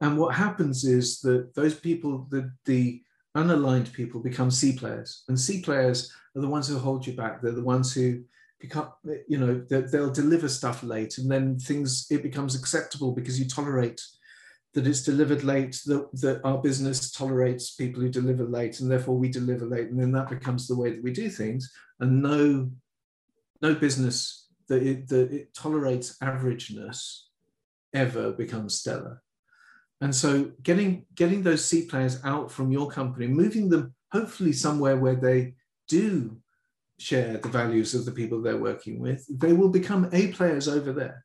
And 0.00 0.18
what 0.18 0.34
happens 0.34 0.84
is 0.84 1.20
that 1.20 1.54
those 1.54 1.74
people, 1.74 2.26
the, 2.30 2.50
the 2.64 3.02
unaligned 3.36 3.92
people 3.92 4.20
become 4.20 4.50
C 4.50 4.76
players, 4.76 5.24
and 5.28 5.38
C 5.38 5.60
players 5.60 6.12
are 6.34 6.42
the 6.42 6.48
ones 6.48 6.68
who 6.68 6.78
hold 6.78 7.06
you 7.06 7.12
back. 7.12 7.40
They're 7.40 7.52
the 7.52 7.62
ones 7.62 7.92
who 7.94 8.22
become, 8.58 8.88
you 9.28 9.38
know, 9.38 9.64
they'll 9.68 10.12
deliver 10.12 10.48
stuff 10.48 10.82
late, 10.82 11.18
and 11.18 11.30
then 11.30 11.58
things 11.58 12.06
it 12.10 12.22
becomes 12.22 12.54
acceptable 12.54 13.12
because 13.12 13.38
you 13.38 13.48
tolerate 13.48 14.00
that 14.74 14.86
it's 14.86 15.02
delivered 15.02 15.44
late. 15.44 15.80
That 15.86 16.08
that 16.20 16.40
our 16.44 16.58
business 16.58 17.10
tolerates 17.10 17.74
people 17.74 18.02
who 18.02 18.08
deliver 18.08 18.44
late, 18.44 18.80
and 18.80 18.90
therefore 18.90 19.16
we 19.16 19.28
deliver 19.28 19.66
late, 19.66 19.88
and 19.88 20.00
then 20.00 20.12
that 20.12 20.30
becomes 20.30 20.66
the 20.66 20.76
way 20.76 20.90
that 20.90 21.02
we 21.02 21.12
do 21.12 21.28
things. 21.28 21.72
And 22.00 22.22
no, 22.22 22.70
no 23.60 23.74
business 23.74 24.48
that 24.68 24.82
it, 24.82 25.08
that 25.08 25.32
it 25.32 25.54
tolerates 25.54 26.18
averageness 26.18 27.22
ever 27.94 28.32
becomes 28.32 28.74
stellar. 28.74 29.22
And 30.00 30.14
so 30.14 30.50
getting 30.62 31.06
getting 31.14 31.42
those 31.42 31.64
C 31.64 31.86
players 31.86 32.18
out 32.24 32.50
from 32.50 32.72
your 32.72 32.90
company, 32.90 33.26
moving 33.26 33.68
them 33.68 33.94
hopefully 34.10 34.52
somewhere 34.52 34.96
where 34.96 35.14
they 35.14 35.54
do 35.88 36.38
share 36.98 37.36
the 37.38 37.48
values 37.48 37.94
of 37.94 38.04
the 38.04 38.12
people 38.12 38.40
they're 38.40 38.56
working 38.56 39.00
with, 39.00 39.24
they 39.28 39.52
will 39.52 39.68
become 39.68 40.08
A 40.12 40.28
players 40.28 40.68
over 40.68 40.92
there. 40.92 41.24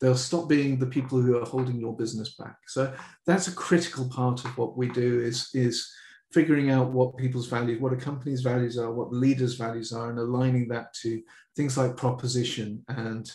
They'll 0.00 0.16
stop 0.16 0.48
being 0.48 0.78
the 0.78 0.86
people 0.86 1.20
who 1.20 1.38
are 1.38 1.44
holding 1.44 1.80
your 1.80 1.96
business 1.96 2.34
back. 2.34 2.56
So 2.68 2.94
that's 3.26 3.48
a 3.48 3.52
critical 3.52 4.08
part 4.08 4.44
of 4.44 4.56
what 4.56 4.76
we 4.76 4.88
do 4.88 5.20
is, 5.20 5.50
is 5.54 5.90
figuring 6.32 6.70
out 6.70 6.92
what 6.92 7.16
people's 7.16 7.48
values, 7.48 7.80
what 7.80 7.92
a 7.92 7.96
company's 7.96 8.42
values 8.42 8.78
are, 8.78 8.92
what 8.92 9.12
leaders' 9.12 9.54
values 9.54 9.92
are, 9.92 10.10
and 10.10 10.18
aligning 10.18 10.68
that 10.68 10.94
to 11.02 11.22
things 11.56 11.76
like 11.76 11.96
proposition 11.96 12.84
and 12.88 13.30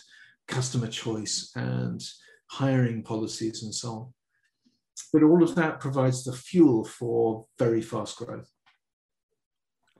customer 0.48 0.86
choice 0.86 1.50
and 1.56 2.02
hiring 2.46 3.02
policies 3.02 3.62
and 3.62 3.74
so 3.74 3.90
on. 3.90 4.14
But 5.12 5.22
all 5.22 5.42
of 5.42 5.54
that 5.56 5.80
provides 5.80 6.24
the 6.24 6.32
fuel 6.32 6.84
for 6.84 7.46
very 7.58 7.82
fast 7.82 8.16
growth. 8.16 8.50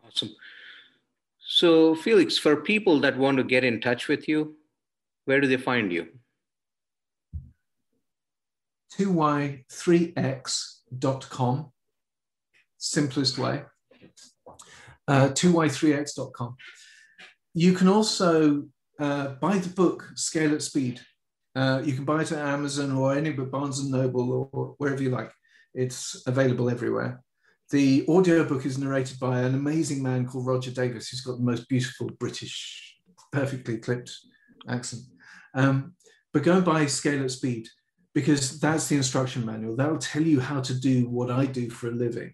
Awesome. 0.07 0.31
So, 1.47 1.95
Felix, 1.95 2.39
for 2.39 2.57
people 2.57 3.01
that 3.01 3.19
want 3.19 3.39
to 3.39 3.45
get 3.45 3.65
in 3.65 3.81
touch 3.81 4.09
with 4.09 4.29
you, 4.29 4.57
where 5.25 5.41
do 5.41 5.49
they 5.49 5.57
find 5.57 5.93
you? 5.93 6.09
2y3x.com, 8.99 11.73
simplest 12.79 13.39
way. 13.39 13.63
Uh, 15.07 15.29
2y3x.com. 15.29 16.57
You 17.55 17.75
can 17.75 17.89
also 17.89 18.65
uh, 18.99 19.35
buy 19.41 19.59
the 19.59 19.69
book 19.69 20.09
Scale 20.15 20.55
at 20.55 20.63
Speed 20.63 21.03
uh, 21.57 21.81
you 21.85 21.93
can 21.93 22.05
buy 22.05 22.23
it 22.23 22.33
at 22.33 22.39
Amazon 22.39 22.93
or 22.93 23.15
any 23.15 23.31
but 23.31 23.51
Barnes 23.51 23.79
and 23.79 23.91
Noble 23.91 24.51
or 24.53 24.75
wherever 24.79 25.03
you 25.03 25.11
like. 25.11 25.31
It's 25.73 26.23
available 26.27 26.69
everywhere. 26.69 27.23
The 27.71 28.05
audiobook 28.09 28.67
is 28.67 28.79
narrated 28.79 29.19
by 29.19 29.41
an 29.41 29.55
amazing 29.55 30.03
man 30.03 30.27
called 30.27 30.47
Roger 30.47 30.71
Davis, 30.71 31.09
who's 31.09 31.21
got 31.21 31.39
the 31.39 31.45
most 31.45 31.69
beautiful 31.69 32.11
British, 32.19 32.97
perfectly 33.33 33.79
clipped 33.79 34.13
accent. 34.69 35.03
Um, 35.55 35.95
but 36.33 36.43
go 36.43 36.57
and 36.57 36.65
buy 36.65 36.87
Scale 36.87 37.25
at 37.25 37.31
Speed. 37.31 37.69
Because 38.15 38.61
that's 38.61 38.89
the 38.89 38.97
instruction 38.97 39.45
manual. 39.45 39.77
That'll 39.77 39.99
tell 39.99 40.23
you 40.23 40.41
how 40.41 40.61
to 40.61 40.75
do 40.75 41.09
what 41.09 41.31
I 41.31 41.47
do 41.47 41.69
for 41.69 41.89
a 41.89 41.93
living 41.93 42.33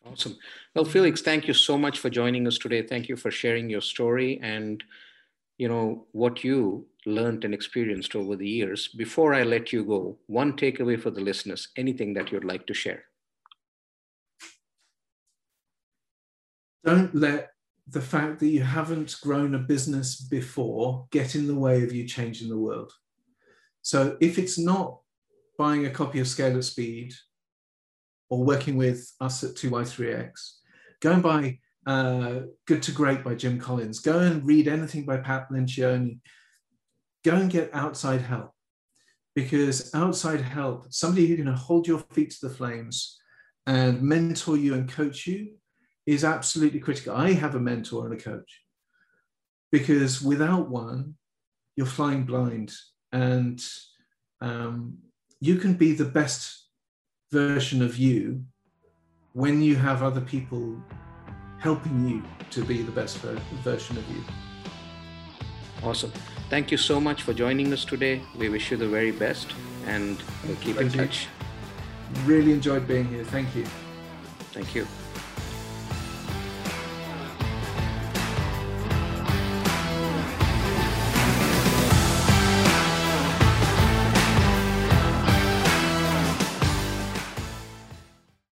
Awesome. 0.05 0.37
Well 0.75 0.85
felix 0.85 1.21
thank 1.21 1.47
you 1.47 1.53
so 1.53 1.77
much 1.77 1.99
for 1.99 2.09
joining 2.09 2.47
us 2.47 2.57
today. 2.57 2.81
Thank 2.81 3.07
you 3.07 3.15
for 3.15 3.31
sharing 3.31 3.69
your 3.69 3.81
story 3.81 4.41
and 4.43 4.83
you 5.57 5.69
know 5.69 6.05
what 6.11 6.43
you 6.43 6.85
learned 7.07 7.45
and 7.45 7.53
experienced 7.53 8.15
over 8.15 8.35
the 8.35 8.47
years. 8.47 8.87
Before 8.89 9.33
I 9.33 9.43
let 9.43 9.73
you 9.73 9.83
go, 9.83 10.17
one 10.27 10.53
takeaway 10.53 11.01
for 11.01 11.09
the 11.09 11.21
listeners, 11.21 11.69
anything 11.75 12.13
that 12.13 12.31
you'd 12.31 12.43
like 12.43 12.67
to 12.67 12.73
share? 12.73 13.05
Don't 16.83 17.13
let 17.15 17.51
the 17.89 18.01
fact 18.01 18.39
that 18.39 18.47
you 18.47 18.61
haven't 18.61 19.15
grown 19.21 19.55
a 19.55 19.59
business 19.59 20.21
before 20.21 21.07
get 21.11 21.35
in 21.35 21.47
the 21.47 21.55
way 21.55 21.83
of 21.83 21.93
you 21.93 22.07
changing 22.07 22.49
the 22.49 22.57
world. 22.57 22.91
So 23.81 24.17
if 24.19 24.37
it's 24.37 24.59
not 24.59 24.99
buying 25.57 25.85
a 25.85 25.89
copy 25.89 26.19
of 26.19 26.27
Scale 26.27 26.57
at 26.57 26.63
Speed 26.65 27.13
or 28.29 28.43
working 28.43 28.75
with 28.75 29.09
us 29.21 29.43
at 29.43 29.55
2y3x, 29.55 30.31
go 31.01 31.13
and 31.13 31.23
buy 31.23 31.59
uh, 31.85 32.41
Good 32.65 32.83
to 32.83 32.91
Great 32.91 33.23
by 33.23 33.35
Jim 33.35 33.59
Collins. 33.59 33.99
Go 33.99 34.19
and 34.19 34.45
read 34.45 34.67
anything 34.67 35.05
by 35.05 35.17
Pat 35.17 35.49
Lencioni 35.49 36.19
go 37.23 37.35
and 37.35 37.51
get 37.51 37.69
outside 37.73 38.21
help 38.21 38.51
because 39.35 39.93
outside 39.93 40.41
help, 40.41 40.87
somebody 40.89 41.27
who 41.27 41.35
can 41.35 41.45
hold 41.45 41.87
your 41.87 41.99
feet 42.11 42.31
to 42.31 42.47
the 42.47 42.53
flames 42.53 43.19
and 43.67 44.01
mentor 44.01 44.57
you 44.57 44.73
and 44.73 44.89
coach 44.89 45.27
you 45.27 45.49
is 46.07 46.23
absolutely 46.23 46.79
critical. 46.79 47.15
I 47.15 47.33
have 47.33 47.53
a 47.53 47.59
mentor 47.59 48.05
and 48.05 48.19
a 48.19 48.23
coach 48.23 48.63
because 49.71 50.21
without 50.21 50.69
one, 50.69 51.15
you're 51.75 51.85
flying 51.85 52.23
blind 52.23 52.73
and 53.11 53.63
um, 54.41 54.97
you 55.39 55.57
can 55.57 55.73
be 55.73 55.93
the 55.93 56.05
best 56.05 56.69
version 57.31 57.81
of 57.81 57.97
you 57.97 58.43
when 59.33 59.61
you 59.61 59.75
have 59.75 60.01
other 60.01 60.21
people 60.21 60.75
helping 61.59 62.09
you 62.09 62.23
to 62.49 62.63
be 62.63 62.81
the 62.81 62.91
best 62.91 63.17
version 63.17 63.97
of 63.97 64.09
you. 64.09 64.23
Awesome. 65.83 66.11
Thank 66.49 66.71
you 66.71 66.77
so 66.77 66.99
much 66.99 67.23
for 67.23 67.33
joining 67.33 67.71
us 67.73 67.85
today. 67.85 68.21
We 68.37 68.49
wish 68.49 68.71
you 68.71 68.77
the 68.77 68.87
very 68.87 69.11
best 69.11 69.53
and 69.85 70.17
we'll 70.45 70.55
keep 70.57 70.77
Thank 70.77 70.93
in 70.93 70.99
touch. 70.99 71.27
Really 72.25 72.53
enjoyed 72.53 72.87
being 72.87 73.05
here. 73.05 73.23
Thank 73.25 73.55
you. 73.55 73.65
Thank 74.53 74.73
you. 74.73 74.87